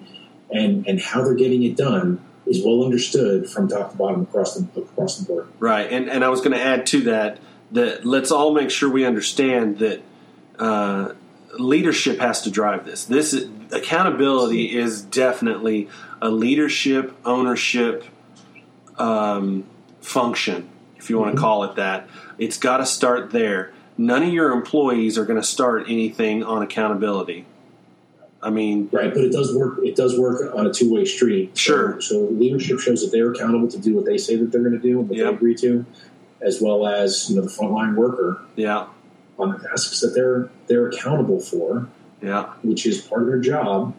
and 0.53 0.87
and 0.87 1.01
how 1.01 1.23
they're 1.25 1.35
getting 1.35 1.63
it 1.65 1.77
done 1.77 2.21
is 2.49 2.65
well 2.65 2.85
understood 2.85 3.49
from 3.49 3.69
top 3.69 3.93
to 3.93 3.97
bottom 3.97 4.23
across 4.23 4.55
the 4.55 4.81
across 4.81 5.19
the 5.19 5.27
board. 5.27 5.49
Right, 5.59 5.91
and 5.91 6.09
and 6.09 6.25
I 6.25 6.29
was 6.29 6.41
going 6.41 6.53
to 6.53 6.63
add 6.63 6.87
to 6.89 7.03
that 7.03 7.39
that 7.73 8.05
let's 8.05 8.31
all 8.31 8.53
make 8.53 8.71
sure 8.71 8.89
we 8.91 9.05
understand 9.05 9.79
that 9.79 10.03
uh, 10.59 11.13
leadership 11.59 12.19
has 12.19 12.43
to 12.43 12.51
drive 12.51 12.85
this. 12.85 13.05
This 13.05 13.33
is, 13.33 13.51
accountability 13.73 14.77
is 14.77 15.03
definitely 15.03 15.89
a 16.21 16.31
leadership 16.31 17.15
ownership 17.25 18.05
um, 18.97 19.65
function, 20.01 20.69
if 20.97 21.11
you 21.11 21.19
want 21.19 21.35
to 21.35 21.41
call 21.41 21.65
it 21.65 21.77
that. 21.77 22.09
It's 22.39 22.59
got 22.59 22.79
to 22.79 22.87
start 22.87 23.31
there. 23.31 23.73
None 23.97 24.23
of 24.23 24.33
your 24.33 24.53
employees 24.53 25.19
are 25.19 25.25
going 25.25 25.41
to 25.41 25.47
start 25.47 25.85
anything 25.89 26.43
on 26.45 26.63
accountability. 26.63 27.47
I 28.43 28.51
mean, 28.51 28.89
Right, 28.93 29.13
but 29.13 29.25
it 29.25 29.33
does 29.33 29.55
work. 29.57 29.79
It 29.85 29.97
does 29.97 30.19
work 30.19 30.55
on 30.55 30.67
a 30.67 30.73
two 30.73 30.93
way 30.93 31.05
street. 31.05 31.57
Sure. 31.59 32.01
So, 32.01 32.21
leadership 32.21 32.79
shows 32.79 33.03
that 33.03 33.11
they're 33.11 33.33
accountable 33.33 33.69
to 33.69 33.79
do 33.79 33.95
what 33.95 34.05
they 34.05 34.17
say 34.19 34.37
that 34.37 34.53
they're 34.53 34.61
going 34.63 34.75
to 34.75 34.79
do 34.79 35.01
and 35.01 35.09
what 35.09 35.19
Yep. 35.19 35.27
they 35.27 35.35
agree 35.35 35.55
to, 35.57 35.85
as 36.41 36.61
well 36.61 36.87
as 36.87 37.29
you 37.29 37.37
know 37.37 37.43
the 37.43 37.49
frontline 37.51 37.95
worker 37.97 38.41
yeah, 38.55 38.87
on 39.39 39.53
the 39.53 39.59
tasks 39.69 40.01
that 40.01 40.11
they're 40.15 40.49
they're 40.69 40.87
accountable 40.89 41.41
for, 41.41 41.89
yeah, 42.23 42.53
which 42.63 42.87
is 42.87 43.01
part 43.01 43.23
of 43.23 43.29
their 43.29 43.41
job. 43.41 43.95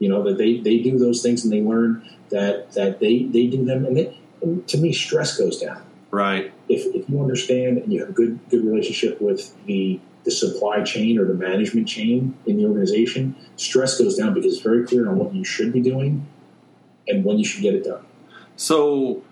You 0.00 0.08
know 0.08 0.24
that 0.24 0.36
they 0.36 0.58
they 0.58 0.78
do 0.78 0.98
those 0.98 1.22
things 1.22 1.44
and 1.44 1.52
they 1.52 1.62
learn 1.62 2.02
that 2.30 2.72
that 2.72 2.98
they 2.98 3.22
they 3.22 3.46
do 3.46 3.64
them, 3.64 3.84
and, 3.86 3.96
it, 3.98 4.16
and 4.42 4.66
to 4.66 4.78
me, 4.78 4.92
stress 4.92 5.38
goes 5.38 5.60
down. 5.60 5.80
right, 6.10 6.52
if, 6.68 6.92
if 6.94 7.08
you 7.08 7.20
understand 7.20 7.78
and 7.78 7.92
you 7.92 8.00
have 8.00 8.08
a 8.08 8.12
good 8.12 8.40
good 8.50 8.64
relationship 8.64 9.20
with 9.20 9.54
the 9.66 10.00
the 10.24 10.30
supply 10.30 10.82
chain 10.82 11.18
or 11.18 11.24
the 11.24 11.34
management 11.34 11.86
chain 11.86 12.34
in 12.46 12.56
the 12.56 12.66
organization, 12.66 13.36
stress 13.56 13.98
goes 13.98 14.16
down 14.16 14.34
because 14.34 14.54
it's 14.54 14.62
very 14.62 14.86
clear 14.86 15.08
on 15.08 15.18
what 15.18 15.34
you 15.34 15.44
should 15.44 15.72
be 15.72 15.80
doing 15.80 16.26
and 17.06 17.24
when 17.24 17.38
you 17.38 17.44
should 17.44 17.62
get 17.62 17.74
it 17.74 17.84
done. 17.84 18.04
So 18.56 19.22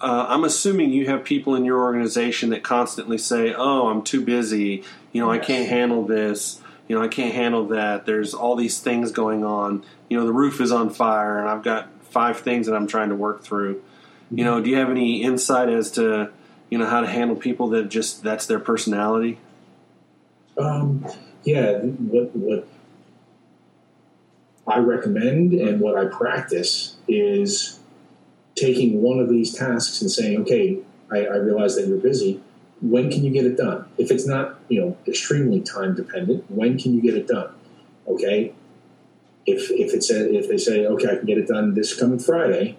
uh, 0.00 0.26
I'm 0.28 0.44
assuming 0.44 0.92
you 0.92 1.06
have 1.06 1.24
people 1.24 1.54
in 1.54 1.64
your 1.64 1.80
organization 1.80 2.50
that 2.50 2.62
constantly 2.62 3.18
say, 3.18 3.52
"Oh, 3.52 3.88
I'm 3.88 4.02
too 4.02 4.24
busy. 4.24 4.84
You 5.12 5.22
know, 5.22 5.30
I 5.30 5.38
can't 5.38 5.68
handle 5.68 6.04
this. 6.04 6.60
You 6.86 6.96
know, 6.96 7.02
I 7.02 7.08
can't 7.08 7.34
handle 7.34 7.66
that. 7.68 8.06
There's 8.06 8.32
all 8.32 8.54
these 8.54 8.80
things 8.80 9.10
going 9.10 9.44
on. 9.44 9.84
You 10.08 10.18
know, 10.18 10.24
the 10.24 10.32
roof 10.32 10.60
is 10.60 10.70
on 10.70 10.90
fire, 10.90 11.38
and 11.38 11.48
I've 11.48 11.62
got 11.62 11.88
five 12.02 12.40
things 12.40 12.66
that 12.66 12.74
I'm 12.74 12.86
trying 12.86 13.08
to 13.08 13.16
work 13.16 13.42
through. 13.42 13.82
You 14.30 14.44
know, 14.44 14.60
do 14.60 14.70
you 14.70 14.76
have 14.76 14.90
any 14.90 15.22
insight 15.22 15.68
as 15.68 15.90
to 15.92 16.30
you 16.70 16.78
know 16.78 16.86
how 16.86 17.00
to 17.00 17.06
handle 17.06 17.36
people 17.36 17.68
that 17.70 17.88
just 17.88 18.22
that's 18.22 18.46
their 18.46 18.60
personality? 18.60 19.38
Um, 20.58 21.06
yeah, 21.44 21.78
what 21.78 22.34
what 22.34 22.68
I 24.66 24.78
recommend 24.78 25.52
and 25.54 25.80
what 25.80 25.96
I 25.96 26.06
practice 26.06 26.96
is 27.06 27.78
taking 28.54 29.00
one 29.00 29.18
of 29.18 29.28
these 29.28 29.54
tasks 29.54 30.02
and 30.02 30.10
saying, 30.10 30.40
okay, 30.42 30.78
I, 31.10 31.24
I 31.24 31.36
realize 31.36 31.76
that 31.76 31.86
you're 31.86 31.98
busy. 31.98 32.42
When 32.80 33.10
can 33.10 33.24
you 33.24 33.30
get 33.30 33.46
it 33.46 33.56
done? 33.56 33.86
If 33.96 34.10
it's 34.10 34.26
not, 34.26 34.58
you 34.68 34.80
know, 34.80 34.96
extremely 35.06 35.60
time 35.60 35.94
dependent, 35.94 36.50
when 36.50 36.78
can 36.78 36.94
you 36.94 37.00
get 37.00 37.14
it 37.14 37.28
done? 37.28 37.50
Okay. 38.06 38.52
If 39.46 39.70
if 39.70 39.94
it's 39.94 40.10
a, 40.10 40.34
if 40.34 40.48
they 40.48 40.58
say, 40.58 40.86
okay, 40.86 41.12
I 41.12 41.16
can 41.16 41.26
get 41.26 41.38
it 41.38 41.48
done 41.48 41.74
this 41.74 41.98
coming 41.98 42.18
Friday, 42.18 42.76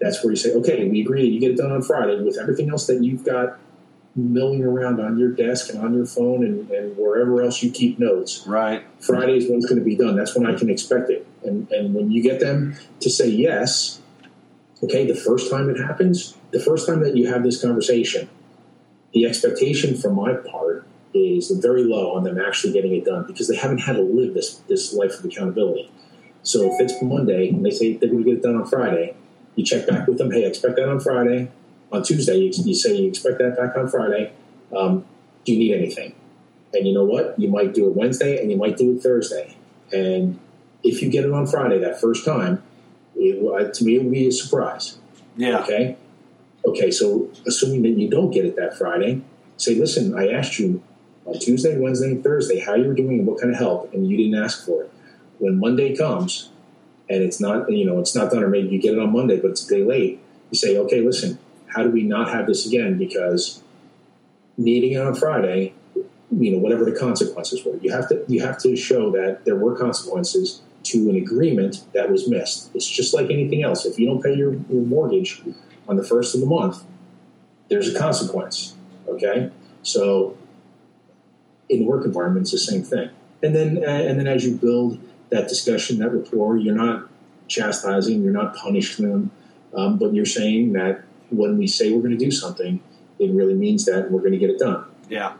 that's 0.00 0.22
where 0.22 0.30
you 0.30 0.36
say, 0.36 0.52
okay, 0.54 0.88
we 0.88 1.00
agree 1.00 1.26
you 1.26 1.40
get 1.40 1.52
it 1.52 1.56
done 1.56 1.72
on 1.72 1.82
Friday 1.82 2.20
with 2.20 2.38
everything 2.38 2.70
else 2.70 2.86
that 2.86 3.02
you've 3.02 3.24
got 3.24 3.58
milling 4.16 4.62
around 4.62 5.00
on 5.00 5.18
your 5.18 5.30
desk 5.30 5.70
and 5.70 5.78
on 5.78 5.94
your 5.94 6.06
phone 6.06 6.44
and, 6.44 6.70
and 6.70 6.96
wherever 6.96 7.42
else 7.42 7.62
you 7.62 7.70
keep 7.70 7.98
notes. 7.98 8.46
Right. 8.46 8.84
Friday 9.00 9.38
is 9.38 9.48
when 9.48 9.58
it's 9.58 9.66
going 9.66 9.78
to 9.78 9.84
be 9.84 9.96
done. 9.96 10.16
That's 10.16 10.36
when 10.36 10.46
I 10.46 10.56
can 10.56 10.70
expect 10.70 11.10
it. 11.10 11.26
And, 11.42 11.70
and 11.72 11.94
when 11.94 12.10
you 12.10 12.22
get 12.22 12.40
them 12.40 12.76
to 13.00 13.10
say 13.10 13.28
yes, 13.28 14.00
okay, 14.82 15.06
the 15.06 15.16
first 15.16 15.50
time 15.50 15.68
it 15.68 15.78
happens, 15.78 16.36
the 16.52 16.60
first 16.60 16.86
time 16.86 17.00
that 17.00 17.16
you 17.16 17.26
have 17.32 17.42
this 17.42 17.60
conversation, 17.60 18.28
the 19.12 19.26
expectation 19.26 19.96
from 19.96 20.14
my 20.14 20.34
part 20.34 20.86
is 21.12 21.50
very 21.50 21.84
low 21.84 22.14
on 22.14 22.24
them 22.24 22.40
actually 22.40 22.72
getting 22.72 22.94
it 22.94 23.04
done 23.04 23.24
because 23.26 23.48
they 23.48 23.56
haven't 23.56 23.78
had 23.78 23.94
to 23.94 24.02
live 24.02 24.34
this, 24.34 24.56
this 24.68 24.92
life 24.92 25.18
of 25.18 25.24
accountability. 25.24 25.90
So 26.42 26.72
if 26.72 26.80
it's 26.80 27.00
Monday 27.02 27.48
and 27.48 27.64
they 27.64 27.70
say 27.70 27.96
they're 27.96 28.08
going 28.08 28.24
to 28.24 28.30
get 28.30 28.38
it 28.38 28.42
done 28.42 28.56
on 28.56 28.66
Friday, 28.66 29.16
you 29.54 29.64
check 29.64 29.86
back 29.86 30.06
with 30.06 30.18
them. 30.18 30.30
Hey, 30.30 30.44
I 30.44 30.48
expect 30.48 30.76
that 30.76 30.88
on 30.88 31.00
Friday. 31.00 31.50
On 31.94 32.02
Tuesday, 32.02 32.36
you, 32.38 32.50
you 32.64 32.74
say 32.74 32.96
you 32.96 33.08
expect 33.08 33.38
that 33.38 33.56
back 33.56 33.76
on 33.76 33.88
Friday. 33.88 34.32
Um, 34.76 35.04
do 35.44 35.52
you 35.52 35.58
need 35.58 35.74
anything? 35.74 36.12
And 36.72 36.88
you 36.88 36.92
know 36.92 37.04
what? 37.04 37.38
You 37.38 37.48
might 37.48 37.72
do 37.72 37.88
it 37.88 37.94
Wednesday 37.94 38.40
and 38.40 38.50
you 38.50 38.56
might 38.56 38.76
do 38.76 38.96
it 38.96 39.00
Thursday. 39.00 39.54
And 39.92 40.40
if 40.82 41.00
you 41.00 41.08
get 41.08 41.24
it 41.24 41.30
on 41.30 41.46
Friday 41.46 41.78
that 41.78 42.00
first 42.00 42.24
time, 42.24 42.64
it, 43.14 43.74
to 43.74 43.84
me, 43.84 43.94
it 43.94 44.02
would 44.02 44.12
be 44.12 44.26
a 44.26 44.32
surprise. 44.32 44.98
Yeah. 45.36 45.60
Okay. 45.60 45.96
Okay. 46.66 46.90
So, 46.90 47.30
assuming 47.46 47.82
that 47.82 47.90
you 47.90 48.10
don't 48.10 48.32
get 48.32 48.44
it 48.44 48.56
that 48.56 48.76
Friday, 48.76 49.22
say, 49.56 49.76
listen, 49.76 50.18
I 50.18 50.32
asked 50.32 50.58
you 50.58 50.82
on 51.26 51.38
Tuesday, 51.38 51.78
Wednesday, 51.78 52.08
and 52.08 52.24
Thursday 52.24 52.58
how 52.58 52.74
you 52.74 52.88
were 52.88 52.94
doing 52.94 53.20
and 53.20 53.26
what 53.26 53.40
kind 53.40 53.52
of 53.52 53.58
help, 53.60 53.94
and 53.94 54.08
you 54.08 54.16
didn't 54.16 54.42
ask 54.42 54.66
for 54.66 54.82
it. 54.82 54.92
When 55.38 55.60
Monday 55.60 55.96
comes 55.96 56.50
and 57.08 57.22
it's 57.22 57.40
not, 57.40 57.70
you 57.70 57.86
know, 57.86 58.00
it's 58.00 58.16
not 58.16 58.32
done, 58.32 58.42
or 58.42 58.48
maybe 58.48 58.68
you 58.68 58.82
get 58.82 58.94
it 58.94 58.98
on 58.98 59.12
Monday, 59.12 59.38
but 59.38 59.52
it's 59.52 59.64
a 59.64 59.68
day 59.68 59.84
late, 59.84 60.20
you 60.50 60.58
say, 60.58 60.76
okay, 60.76 61.00
listen, 61.00 61.38
how 61.74 61.82
do 61.82 61.90
we 61.90 62.02
not 62.02 62.30
have 62.30 62.46
this 62.46 62.66
again? 62.66 62.96
Because 62.96 63.62
needing 64.56 64.92
it 64.92 65.00
on 65.00 65.14
Friday, 65.14 65.74
you 66.30 66.52
know, 66.52 66.58
whatever 66.58 66.84
the 66.84 66.92
consequences 66.92 67.64
were, 67.64 67.76
you 67.78 67.92
have 67.92 68.08
to 68.08 68.24
you 68.28 68.40
have 68.40 68.58
to 68.58 68.76
show 68.76 69.10
that 69.12 69.44
there 69.44 69.56
were 69.56 69.76
consequences 69.76 70.62
to 70.84 71.08
an 71.10 71.16
agreement 71.16 71.84
that 71.94 72.10
was 72.10 72.28
missed. 72.28 72.70
It's 72.74 72.86
just 72.86 73.14
like 73.14 73.30
anything 73.30 73.62
else. 73.62 73.86
If 73.86 73.98
you 73.98 74.06
don't 74.06 74.22
pay 74.22 74.34
your, 74.34 74.52
your 74.68 74.82
mortgage 74.82 75.42
on 75.88 75.96
the 75.96 76.04
first 76.04 76.34
of 76.34 76.40
the 76.40 76.46
month, 76.46 76.84
there's 77.68 77.92
a 77.92 77.98
consequence. 77.98 78.76
Okay, 79.08 79.50
so 79.82 80.36
in 81.68 81.80
the 81.80 81.84
work 81.84 82.04
environment, 82.04 82.44
it's 82.44 82.52
the 82.52 82.58
same 82.58 82.82
thing. 82.82 83.10
And 83.42 83.54
then 83.54 83.82
and 83.84 84.18
then 84.18 84.26
as 84.26 84.44
you 84.44 84.56
build 84.56 85.00
that 85.30 85.48
discussion, 85.48 85.98
that 85.98 86.10
rapport, 86.10 86.56
you're 86.56 86.74
not 86.74 87.08
chastising, 87.48 88.22
you're 88.22 88.32
not 88.32 88.56
punishing 88.56 89.08
them, 89.08 89.30
um, 89.74 89.98
but 89.98 90.14
you're 90.14 90.24
saying 90.24 90.72
that 90.72 91.04
when 91.36 91.58
we 91.58 91.66
say 91.66 91.92
we're 91.92 92.02
going 92.02 92.18
to 92.18 92.24
do 92.24 92.30
something, 92.30 92.80
it 93.18 93.30
really 93.32 93.54
means 93.54 93.84
that 93.86 94.10
we're 94.10 94.20
going 94.20 94.32
to 94.32 94.38
get 94.38 94.50
it 94.50 94.58
done. 94.58 94.84
Yeah. 95.08 95.34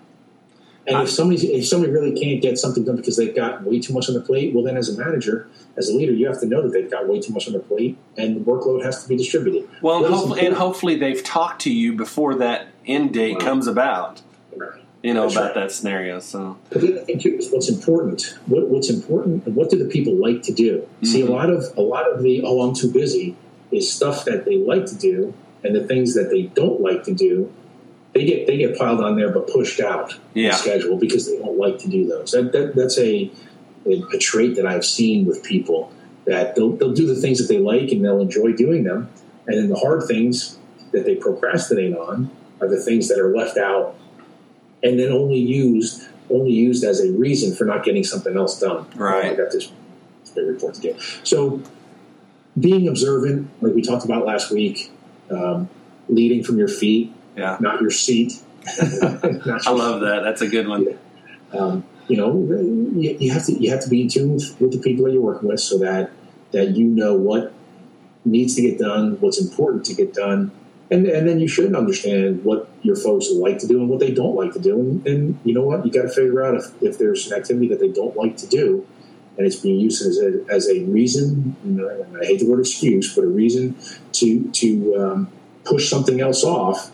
And 0.87 1.03
if 1.03 1.11
somebody 1.11 1.47
if 1.55 1.67
somebody 1.67 1.93
really 1.93 2.19
can't 2.19 2.43
get 2.43 2.59
something 2.59 2.85
done 2.85 2.97
because 2.97 3.17
they've 3.17 3.35
got 3.35 3.63
way 3.63 3.81
too 3.81 3.95
much 3.95 4.09
on 4.09 4.15
their 4.15 4.23
plate, 4.23 4.55
well, 4.55 4.63
then 4.63 4.77
as 4.77 4.95
a 4.95 4.99
manager, 4.99 5.49
as 5.77 5.89
a 5.89 5.95
leader, 5.95 6.13
you 6.13 6.27
have 6.27 6.41
to 6.41 6.47
know 6.47 6.63
that 6.63 6.73
they've 6.73 6.91
got 6.91 7.09
way 7.09 7.21
too 7.21 7.33
much 7.33 7.47
on 7.47 7.55
their 7.55 7.63
plate, 7.63 7.97
and 8.19 8.37
the 8.37 8.41
workload 8.41 8.85
has 8.85 9.03
to 9.03 9.09
be 9.09 9.17
distributed. 9.17 9.69
Well, 9.81 10.05
and 10.05 10.15
hopefully, 10.15 10.47
and 10.47 10.55
hopefully, 10.55 10.97
they've 10.97 11.23
talked 11.25 11.63
to 11.63 11.73
you 11.73 11.95
before 11.95 12.35
that 12.37 12.69
end 12.87 13.15
date 13.15 13.41
comes 13.41 13.67
about. 13.67 14.21
Right. 14.55 14.83
You 15.03 15.15
know 15.15 15.23
That's 15.23 15.35
about 15.35 15.45
right. 15.45 15.55
that 15.55 15.73
scenario. 15.73 16.21
So 16.21 16.59
But 16.71 16.83
the 16.83 16.97
other 16.97 17.05
thing 17.05 17.19
too 17.19 17.31
is 17.31 17.51
what's 17.51 17.71
important. 17.71 18.39
What, 18.47 18.69
what's 18.69 18.91
important, 18.91 19.47
and 19.47 19.57
what 19.57 19.71
do 19.71 19.79
the 19.79 19.89
people 19.89 20.15
like 20.15 20.43
to 20.45 20.53
do? 20.53 20.87
See, 21.03 21.23
a 21.23 21.25
mm-hmm. 21.25 21.33
lot 21.33 21.49
of 21.49 21.65
a 21.79 21.83
lot 21.83 22.11
of 22.11 22.23
the 22.23 22.43
oh, 22.43 22.61
I'm 22.61 22.75
too 22.75 22.91
busy 22.91 23.37
is 23.71 23.91
stuff 23.91 24.27
that 24.27 24.45
they 24.45 24.57
like 24.57 24.87
to 24.87 24.97
do, 24.97 25.35
and 25.65 25.75
the 25.75 25.85
things 25.85 26.15
that 26.15 26.31
they 26.31 26.43
don't 26.43 26.81
like 26.81 27.03
to 27.05 27.15
do, 27.15 27.53
they 28.13 28.25
get 28.25 28.47
they 28.47 28.57
get 28.59 28.79
piled 28.79 29.01
on 29.01 29.17
there 29.17 29.31
but 29.33 29.49
pushed 29.49 29.81
out 29.81 30.15
Yeah. 30.35 30.51
the 30.51 30.57
schedule 30.57 30.97
because 30.97 31.27
they 31.27 31.39
don't 31.39 31.59
like 31.59 31.79
to 31.81 31.89
do 31.89 32.07
those. 32.07 32.31
That, 32.33 32.53
that 32.53 32.75
that's 32.77 32.99
a, 32.99 33.31
a 33.87 34.03
a 34.15 34.19
trait 34.19 34.55
that 34.57 34.67
I've 34.67 34.85
seen 34.85 35.27
with 35.27 35.43
people 35.43 35.93
that 36.27 36.55
they'll 36.55 36.71
they'll 36.77 36.93
do 36.95 37.07
the 37.07 37.21
things 37.21 37.39
that 37.39 37.53
they 37.53 37.59
like 37.59 37.91
and 37.91 38.05
they'll 38.05 38.21
enjoy 38.21 38.53
doing 38.53 38.85
them, 38.85 39.11
and 39.47 39.57
then 39.59 39.69
the 39.69 39.77
hard 39.77 40.05
things 40.07 40.59
that 40.93 41.05
they 41.05 41.17
procrastinate 41.17 41.97
on 41.97 42.31
are 42.61 42.69
the 42.69 42.81
things 42.81 43.09
that 43.09 43.19
are 43.19 43.35
left 43.37 43.57
out 43.59 43.97
and 44.85 44.99
then 45.01 45.11
only 45.11 45.39
used 45.39 46.07
only 46.31 46.53
used 46.53 46.85
as 46.85 47.01
a 47.01 47.11
reason 47.13 47.55
for 47.55 47.65
not 47.65 47.85
getting 47.85 48.05
something 48.05 48.37
else 48.37 48.61
done. 48.61 48.87
Right. 48.95 49.33
I 49.33 49.35
got 49.35 49.51
this 49.51 49.73
big 50.35 50.47
report 50.47 50.75
to 50.75 50.81
do. 50.81 50.97
So 51.25 51.61
being 52.59 52.87
observant, 52.89 53.51
like 53.61 53.75
we 53.75 53.83
talked 53.83 54.05
about 54.05 54.25
last 54.25 54.51
week, 54.51 54.91
um, 55.31 55.69
leading 56.09 56.43
from 56.45 56.59
your 56.59 56.69
feet, 56.69 57.13
yeah, 57.37 57.57
not 57.61 57.81
your 57.81 57.91
seat. 57.91 58.43
Not 58.81 59.25
I 59.67 59.71
your 59.71 59.79
love 59.79 60.01
that. 60.01 60.23
That's 60.25 60.41
a 60.41 60.49
good 60.49 60.69
one. 60.69 60.99
um, 61.53 61.85
you 62.09 62.17
know, 62.17 62.33
you, 62.97 63.17
you 63.19 63.33
have 63.33 63.47
to 63.47 63.53
you 63.53 63.71
have 63.71 63.83
to 63.83 63.89
be 63.89 64.03
in 64.03 64.09
tune 64.09 64.35
with, 64.35 64.61
with 64.61 64.73
the 64.73 64.79
people 64.79 65.05
that 65.07 65.13
you're 65.13 65.23
working 65.23 65.49
with, 65.49 65.61
so 65.61 65.79
that 65.79 66.11
that 66.53 66.77
you 66.77 66.87
know 66.87 67.15
what 67.15 67.53
needs 68.25 68.55
to 68.57 68.63
get 68.63 68.79
done, 68.79 69.21
what's 69.21 69.41
important 69.41 69.85
to 69.87 69.95
get 69.95 70.15
done, 70.15 70.51
and 70.91 71.07
and 71.07 71.29
then 71.29 71.41
you 71.41 71.49
should 71.49 71.75
understand 71.75 72.45
what 72.45 72.69
your 72.83 72.97
folks 72.97 73.31
like 73.31 73.59
to 73.59 73.67
do 73.67 73.81
and 73.81 73.89
what 73.89 74.01
they 74.01 74.13
don't 74.13 74.35
like 74.35 74.53
to 74.53 74.61
do, 74.61 74.79
and, 74.79 75.07
and 75.07 75.41
you 75.45 75.55
know 75.55 75.63
what, 75.63 75.85
you 75.85 75.93
got 75.93 76.03
to 76.03 76.09
figure 76.09 76.45
out 76.45 76.55
if, 76.55 76.83
if 76.83 76.99
there's 76.99 77.31
an 77.31 77.39
activity 77.39 77.69
that 77.69 77.81
they 77.81 77.89
don't 77.89 78.17
like 78.17 78.37
to 78.37 78.47
do, 78.47 78.87
and 79.37 79.47
it's 79.47 79.57
being 79.57 79.81
used 79.81 80.05
as 80.07 80.19
a, 80.19 80.45
as 80.49 80.69
a 80.69 80.85
reason. 80.85 81.57
You 81.65 81.73
know, 81.73 81.89
and 81.89 82.17
I 82.17 82.25
hate 82.25 82.41
the 82.41 82.49
word 82.49 82.61
excuse, 82.61 83.15
but 83.15 83.25
a 83.25 83.29
reason 83.29 83.77
to 84.13 84.51
to 84.51 84.97
um, 84.97 85.33
push 85.65 85.89
something 85.89 86.21
else 86.21 86.45
off. 86.45 86.91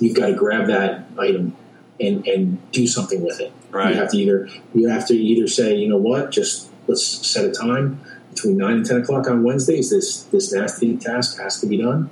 You've 0.00 0.16
got 0.16 0.26
to 0.26 0.34
grab 0.34 0.66
that 0.66 1.06
item 1.18 1.56
and 2.00 2.26
and 2.26 2.72
do 2.72 2.86
something 2.86 3.22
with 3.22 3.40
it. 3.40 3.52
Right. 3.70 3.94
You 3.94 4.00
have 4.00 4.10
to 4.10 4.18
either 4.18 4.48
you 4.74 4.88
have 4.88 5.06
to 5.08 5.14
either 5.14 5.46
say, 5.46 5.76
you 5.76 5.88
know 5.88 5.98
what, 5.98 6.30
just 6.30 6.70
let's 6.86 7.04
set 7.04 7.44
a 7.44 7.50
time 7.50 8.00
between 8.30 8.56
nine 8.56 8.74
and 8.74 8.86
ten 8.86 9.00
o'clock 9.00 9.28
on 9.28 9.42
Wednesdays. 9.42 9.90
This 9.90 10.24
this 10.24 10.52
nasty 10.52 10.96
task 10.96 11.38
has 11.40 11.60
to 11.60 11.66
be 11.66 11.76
done, 11.76 12.10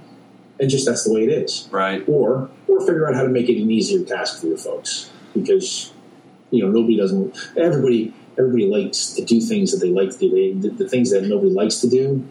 and 0.59 0.71
just 0.71 0.87
that's 0.87 1.05
the 1.05 1.13
way 1.13 1.25
it 1.25 1.31
is. 1.31 1.69
Right. 1.71 2.05
Or 2.09 2.51
or 2.69 2.81
figure 2.81 3.09
out 3.09 3.15
how 3.15 3.23
to 3.23 3.29
make 3.29 3.49
it 3.49 3.61
an 3.61 3.71
easier 3.71 4.05
task 4.05 4.41
for 4.41 4.47
your 4.47 4.59
folks 4.59 5.11
because 5.35 5.93
you 6.51 6.65
know 6.65 6.71
nobody 6.71 6.97
doesn't 6.97 7.37
everybody 7.57 8.15
everybody 8.39 8.67
likes 8.67 9.13
to 9.15 9.25
do 9.25 9.41
things 9.41 9.73
that 9.73 9.79
they 9.85 9.91
like 9.93 10.11
to 10.11 10.19
do. 10.19 10.31
They, 10.31 10.53
the, 10.69 10.75
the 10.75 10.89
things 10.89 11.11
that 11.11 11.25
nobody 11.25 11.51
likes 11.51 11.81
to 11.81 11.89
do. 11.89 12.27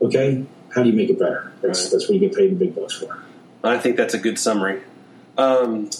Okay, 0.00 0.44
how 0.74 0.82
do 0.82 0.90
you 0.90 0.96
make 0.96 1.10
it 1.10 1.18
better? 1.18 1.52
That's 1.62 1.84
Right. 1.84 1.92
that's 1.92 2.08
what 2.08 2.14
you 2.14 2.20
get 2.20 2.34
paid 2.36 2.50
the 2.50 2.56
big 2.56 2.74
bucks 2.74 2.94
for. 2.94 3.18
I 3.64 3.78
think 3.78 3.96
that's 3.96 4.14
a 4.14 4.18
good 4.18 4.38
summary. 4.38 4.82
Um, 5.36 5.90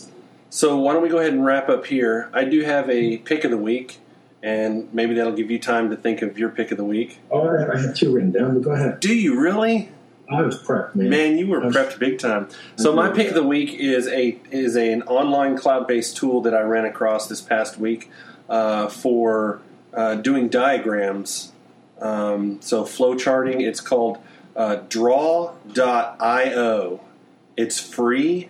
so 0.51 0.79
why 0.79 0.93
don't 0.93 1.03
we 1.03 1.09
go 1.09 1.19
ahead 1.19 1.33
and 1.33 1.45
wrap 1.45 1.69
up 1.69 1.87
here? 1.87 2.31
I 2.33 2.45
do 2.45 2.63
have 2.63 2.89
a 2.89 3.19
pick 3.19 3.45
of 3.45 3.51
the 3.51 3.57
week, 3.59 3.99
and 4.43 4.93
maybe 4.95 5.15
that'll 5.15 5.33
give 5.35 5.51
you 5.51 5.59
time 5.59 5.91
to 5.91 5.97
think 5.97 6.23
of 6.23 6.39
your 6.39 6.49
pick 6.51 6.71
of 6.71 6.77
the 6.79 6.85
week. 6.85 7.19
All 7.31 7.49
right, 7.51 7.69
I 7.69 7.81
have 7.81 7.95
two 7.95 8.13
written 8.13 8.31
down, 8.33 8.55
but 8.55 8.63
go 8.63 8.71
ahead. 8.71 9.01
Do 9.01 9.15
you 9.15 9.39
really? 9.41 9.91
I 10.31 10.43
was 10.43 10.63
prepped, 10.63 10.95
man. 10.95 11.09
Man, 11.09 11.39
you 11.39 11.47
were 11.47 11.59
was- 11.61 11.75
prepped 11.75 11.99
big 11.99 12.19
time. 12.19 12.49
So 12.77 12.93
my 12.95 13.11
pick 13.11 13.29
of 13.29 13.35
the 13.35 13.43
week 13.43 13.75
is 13.75 14.07
a 14.07 14.39
is 14.51 14.77
a, 14.77 14.93
an 14.93 15.03
online 15.05 15.57
cloud 15.57 15.89
based 15.89 16.17
tool 16.17 16.43
that 16.43 16.55
I 16.55 16.61
ran 16.61 16.85
across 16.85 17.29
this 17.29 17.41
past 17.41 17.79
week 17.79 18.11
uh, 18.49 18.89
for 18.89 19.61
uh, 19.93 20.17
doing 20.17 20.49
diagrams. 20.49 21.53
Um, 22.01 22.61
so 22.63 22.85
flow 22.85 23.17
charting. 23.17 23.61
It's 23.61 23.81
called 23.81 24.19
uh, 24.55 24.77
Draw.io. 24.89 25.51
It's 27.57 27.81
free 27.81 28.49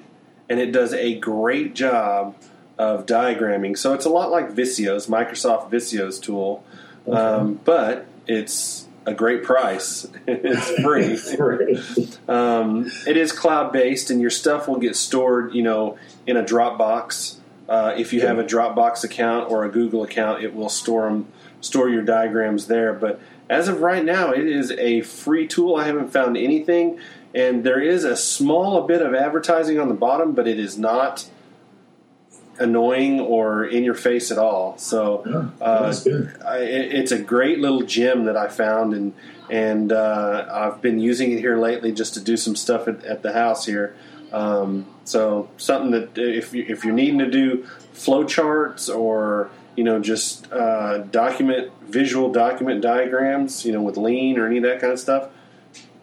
and 0.49 0.61
it 0.61 0.73
does 0.73 0.95
a 0.95 1.15
great 1.19 1.75
job 1.75 2.35
of 2.79 3.07
diagramming. 3.07 3.77
So 3.77 3.93
it's 3.93 4.05
a 4.05 4.11
lot 4.11 4.31
like 4.31 4.53
Visio's 4.53 5.07
Microsoft 5.07 5.71
Visio's 5.71 6.19
tool, 6.19 6.65
um, 7.11 7.61
but 7.65 8.07
it's 8.27 8.87
a 9.05 9.15
great 9.15 9.43
price. 9.43 10.07
it's 10.27 11.35
free. 11.35 12.19
Um, 12.29 12.91
it 13.07 13.17
is 13.17 13.33
cloud 13.33 13.73
based, 13.73 14.11
and 14.11 14.21
your 14.21 14.31
stuff 14.31 14.69
will 14.69 14.79
get 14.79 14.97
stored, 14.97 15.55
you 15.55 15.63
know, 15.63 15.99
in 16.27 16.37
a 16.37 16.43
Dropbox. 16.43 17.38
Uh, 17.69 17.95
if 17.97 18.13
you 18.13 18.23
have 18.23 18.39
a 18.39 18.45
Dropbox 18.45 19.05
account 19.05 19.51
or 19.51 19.65
a 19.65 19.69
Google 19.69 20.03
account, 20.03 20.43
it 20.43 20.55
will 20.55 20.69
store 20.71 21.07
'em- 21.07 21.27
store 21.61 21.89
your 21.91 22.03
diagrams 22.03 22.67
there. 22.67 22.93
But 22.95 23.21
as 23.51 23.69
of 23.69 23.83
right 23.83 24.05
now, 24.05 24.31
it 24.33 24.47
is 24.47 24.71
a 24.73 25.03
free 25.03 25.47
tool. 25.47 25.77
I 25.77 25.85
haven't 25.85 26.11
found 26.13 26.37
anything, 26.37 26.99
and 27.35 27.65
there 27.65 27.81
is 27.81 28.05
a 28.05 28.17
small 28.17 28.83
bit 28.87 29.03
of 29.03 29.15
advertising 29.15 29.79
on 29.79 29.89
the 29.89 29.95
bottom, 29.95 30.33
but 30.33 30.49
it 30.49 30.59
is 30.59 30.79
not 30.79 31.27
annoying 32.59 33.21
or 33.21 33.65
in 33.65 33.85
your 33.85 33.95
face 33.95 34.33
at 34.33 34.39
all. 34.39 34.77
So 34.79 35.23
Oh, 35.61 35.65
uh. 35.65 35.93
I, 36.47 36.59
it- 36.59 36.95
it's 36.95 37.13
a 37.13 37.19
great 37.19 37.59
little 37.61 37.83
gem 37.83 38.25
that 38.25 38.37
I 38.37 38.49
found, 38.49 38.95
and 38.95 39.13
and 39.51 39.93
uh, 39.93 40.45
I've 40.51 40.83
been 40.83 40.99
using 40.99 41.33
it 41.33 41.39
here 41.39 41.57
lately 41.57 41.91
just 41.93 42.13
to 42.15 42.21
do 42.21 42.37
some 42.37 42.55
stuff 42.57 42.87
at, 42.87 43.03
at 43.05 43.23
the 43.23 43.33
house 43.33 43.65
here. 43.67 43.95
Um, 44.33 44.87
so 45.05 45.49
something 45.57 45.91
that 45.93 46.19
if 46.19 46.53
you, 46.55 46.65
if 46.69 46.85
you're 46.85 46.95
needing 46.95 47.19
to 47.21 47.31
do 47.31 47.67
flowcharts 47.95 48.95
or 48.95 49.51
you 49.77 49.85
know 49.85 50.01
just 50.01 50.51
uh, 50.53 50.99
document 50.99 51.73
visual 51.83 52.31
document 52.33 52.81
diagrams, 52.81 53.65
you 53.65 53.73
know 53.73 53.83
with 53.83 53.97
Lean 53.97 54.39
or 54.39 54.47
any 54.47 54.59
of 54.59 54.65
that 54.65 54.81
kind 54.81 54.93
of 54.93 55.01
stuff, 55.01 55.31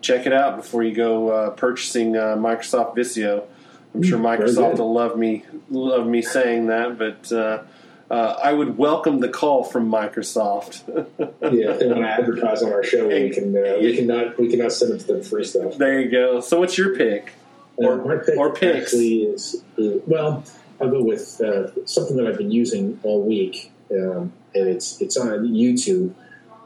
check 0.01 0.25
it 0.25 0.33
out 0.33 0.57
before 0.57 0.83
you 0.83 0.95
go 0.95 1.29
uh, 1.29 1.49
purchasing 1.51 2.15
uh, 2.15 2.35
Microsoft 2.35 2.95
Visio. 2.95 3.47
I'm 3.93 4.03
sure 4.03 4.19
Mm, 4.19 4.37
Microsoft 4.39 4.79
will 4.79 4.93
love 4.93 5.17
me 5.17 5.45
love 5.69 6.05
me 6.05 6.21
saying 6.21 6.67
that, 6.67 6.97
but 6.97 7.31
uh, 7.31 7.63
uh, 8.09 8.39
I 8.43 8.53
would 8.53 8.77
welcome 8.77 9.19
the 9.19 9.29
call 9.29 9.63
from 9.63 9.89
Microsoft. 9.89 10.81
Yeah, 11.45 11.71
if 11.71 11.79
they 11.79 11.87
want 11.87 11.99
to 11.99 12.07
advertise 12.07 12.63
on 12.63 12.73
our 12.73 12.83
show, 12.83 13.07
we 13.07 13.29
can 13.29 13.55
uh, 13.55 13.77
we 13.79 13.95
cannot 13.95 14.39
we 14.39 14.49
cannot 14.49 14.71
send 14.71 14.91
them 14.91 14.99
to 14.99 15.05
them 15.05 15.23
free 15.23 15.43
stuff. 15.43 15.77
there 15.77 16.01
you 16.01 16.09
go. 16.09 16.41
So, 16.41 16.59
what's 16.59 16.75
your 16.77 16.95
pick? 16.95 17.33
Uh, 17.81 17.85
Or- 17.87 18.05
my 18.05 18.15
pick 18.17 18.37
or 18.37 18.53
picks. 18.53 18.83
actually 18.93 19.23
is, 19.23 19.63
is 19.77 20.01
well, 20.07 20.43
I'll 20.81 20.89
go 20.89 21.03
with 21.03 21.41
uh, 21.41 21.85
something 21.85 22.15
that 22.17 22.27
I've 22.27 22.37
been 22.37 22.51
using 22.51 22.99
all 23.03 23.21
week, 23.23 23.71
um, 23.91 24.31
and 24.53 24.67
it's 24.67 25.01
it's 25.01 25.17
on 25.17 25.47
YouTube. 25.49 26.13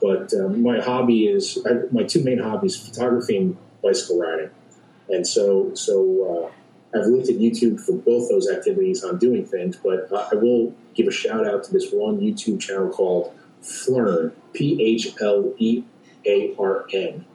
But 0.02 0.34
um, 0.34 0.64
my 0.64 0.80
hobby 0.80 1.28
is 1.28 1.60
I, 1.66 1.72
my 1.92 2.04
two 2.04 2.24
main 2.24 2.40
hobbies: 2.40 2.76
photography 2.76 3.38
and 3.38 3.58
bicycle 3.84 4.20
riding. 4.20 4.50
And 5.10 5.26
so 5.26 5.74
so 5.74 6.52
uh, 6.94 6.98
I've 6.98 7.08
looked 7.08 7.30
at 7.30 7.36
YouTube 7.38 7.80
for 7.82 7.94
both 7.94 8.30
those 8.30 8.50
activities 8.50 9.04
on 9.04 9.18
doing 9.18 9.46
things. 9.46 9.78
But 9.78 10.12
I 10.14 10.30
I 10.32 10.36
will 10.36 10.74
give 10.96 11.08
a 11.08 11.12
shout 11.12 11.46
out 11.48 11.64
to 11.66 11.72
this 11.74 11.92
one 11.92 12.20
YouTube 12.20 12.60
channel 12.60 12.90
called 12.90 13.34
Phlearn, 13.62 14.32
P 14.54 14.82
H 14.82 15.16
L 15.22 15.54
E 15.58 15.84
A 16.26 16.56
R 16.58 16.86
N. 16.94 17.26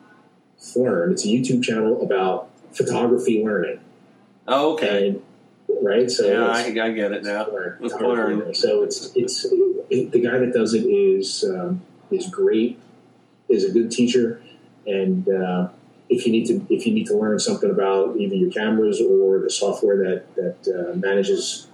Phlearn. 0.58 1.12
It's 1.12 1.24
a 1.24 1.28
YouTube 1.28 1.62
channel 1.62 2.02
about 2.02 2.48
photography 2.74 3.42
learning. 3.44 3.80
Oh, 4.46 4.74
okay. 4.74 5.08
And 5.08 5.22
right, 5.82 6.10
so 6.10 6.26
Yeah, 6.26 6.46
I, 6.46 6.60
I 6.86 6.90
get 6.92 7.12
it 7.12 7.24
now. 7.24 7.46
Learn, 7.50 7.78
Let's 7.80 7.94
photography 7.94 8.22
learn. 8.30 8.38
learning. 8.40 8.54
So 8.54 8.82
it's 8.82 9.12
it's 9.14 9.44
it, 9.90 10.10
the 10.12 10.20
guy 10.20 10.38
that 10.38 10.52
does 10.52 10.74
it 10.74 10.84
is 10.86 11.44
um, 11.44 11.82
is 12.10 12.28
great, 12.28 12.78
is 13.48 13.64
a 13.64 13.72
good 13.72 13.90
teacher, 13.90 14.42
and 14.86 15.28
uh, 15.28 15.68
if 16.08 16.26
you 16.26 16.32
need 16.32 16.46
to 16.46 16.66
if 16.70 16.86
you 16.86 16.92
need 16.92 17.06
to 17.06 17.16
learn 17.16 17.38
something 17.38 17.70
about 17.70 18.16
either 18.16 18.34
your 18.34 18.50
cameras 18.50 19.00
or 19.00 19.38
the 19.40 19.50
software 19.50 19.96
that 19.98 20.34
that 20.36 20.90
uh, 20.92 20.96
manages 20.96 21.68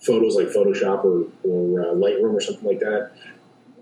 photos 0.00 0.34
like 0.34 0.46
Photoshop 0.48 1.04
or, 1.04 1.26
or 1.44 1.82
uh, 1.82 1.94
Lightroom 1.94 2.32
or 2.32 2.40
something 2.40 2.66
like 2.66 2.80
that. 2.80 3.10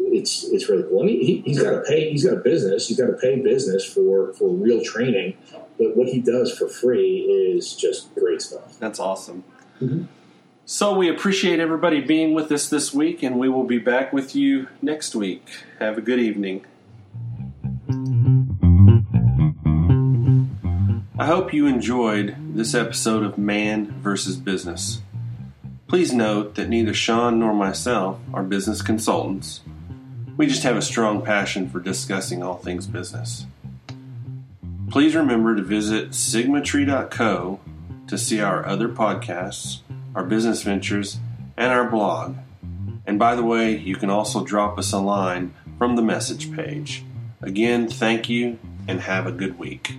It's 0.00 0.44
it's 0.44 0.68
really 0.68 0.82
cool. 0.84 1.02
And 1.02 1.10
he, 1.10 1.24
he- 1.24 1.42
he's 1.42 1.62
got 1.62 1.70
to 1.70 1.82
pay. 1.82 2.10
He's 2.10 2.24
got 2.24 2.34
a 2.34 2.40
business. 2.40 2.88
He's 2.88 2.98
got 2.98 3.06
to 3.06 3.12
pay 3.14 3.40
business 3.40 3.84
for 3.84 4.32
for 4.34 4.48
real 4.48 4.82
training. 4.82 5.36
But 5.78 5.96
what 5.96 6.08
he 6.08 6.20
does 6.20 6.56
for 6.56 6.68
free 6.68 7.20
is 7.20 7.74
just 7.74 8.14
great 8.14 8.42
stuff. 8.42 8.78
That's 8.78 8.98
awesome. 8.98 9.44
Mhm. 9.80 10.08
So, 10.66 10.94
we 10.94 11.08
appreciate 11.08 11.60
everybody 11.60 12.00
being 12.00 12.34
with 12.34 12.52
us 12.52 12.68
this 12.68 12.92
week, 12.92 13.22
and 13.22 13.38
we 13.38 13.48
will 13.48 13.64
be 13.64 13.78
back 13.78 14.12
with 14.12 14.36
you 14.36 14.66
next 14.82 15.14
week. 15.14 15.46
Have 15.78 15.96
a 15.96 16.02
good 16.02 16.18
evening. 16.20 16.64
I 21.18 21.26
hope 21.26 21.54
you 21.54 21.66
enjoyed 21.66 22.36
this 22.54 22.74
episode 22.74 23.22
of 23.22 23.38
Man 23.38 23.94
versus 24.00 24.36
Business. 24.36 25.00
Please 25.88 26.12
note 26.12 26.54
that 26.56 26.68
neither 26.68 26.92
Sean 26.92 27.40
nor 27.40 27.54
myself 27.54 28.20
are 28.34 28.42
business 28.42 28.82
consultants. 28.82 29.62
We 30.36 30.46
just 30.46 30.62
have 30.64 30.76
a 30.76 30.82
strong 30.82 31.22
passion 31.22 31.68
for 31.70 31.80
discussing 31.80 32.42
all 32.42 32.56
things 32.56 32.86
business. 32.86 33.46
Please 34.90 35.14
remember 35.14 35.54
to 35.54 35.62
visit 35.62 36.10
sigmatree.co 36.10 37.60
to 38.06 38.18
see 38.18 38.40
our 38.40 38.66
other 38.66 38.88
podcasts, 38.88 39.80
our 40.14 40.24
business 40.24 40.62
ventures, 40.62 41.18
and 41.58 41.70
our 41.70 41.84
blog. 41.88 42.36
And 43.06 43.18
by 43.18 43.34
the 43.34 43.44
way, 43.44 43.76
you 43.76 43.96
can 43.96 44.08
also 44.08 44.44
drop 44.44 44.78
us 44.78 44.92
a 44.92 44.98
line 44.98 45.54
from 45.76 45.96
the 45.96 46.02
message 46.02 46.54
page. 46.54 47.04
Again, 47.42 47.88
thank 47.88 48.30
you 48.30 48.58
and 48.88 49.02
have 49.02 49.26
a 49.26 49.32
good 49.32 49.58
week. 49.58 49.92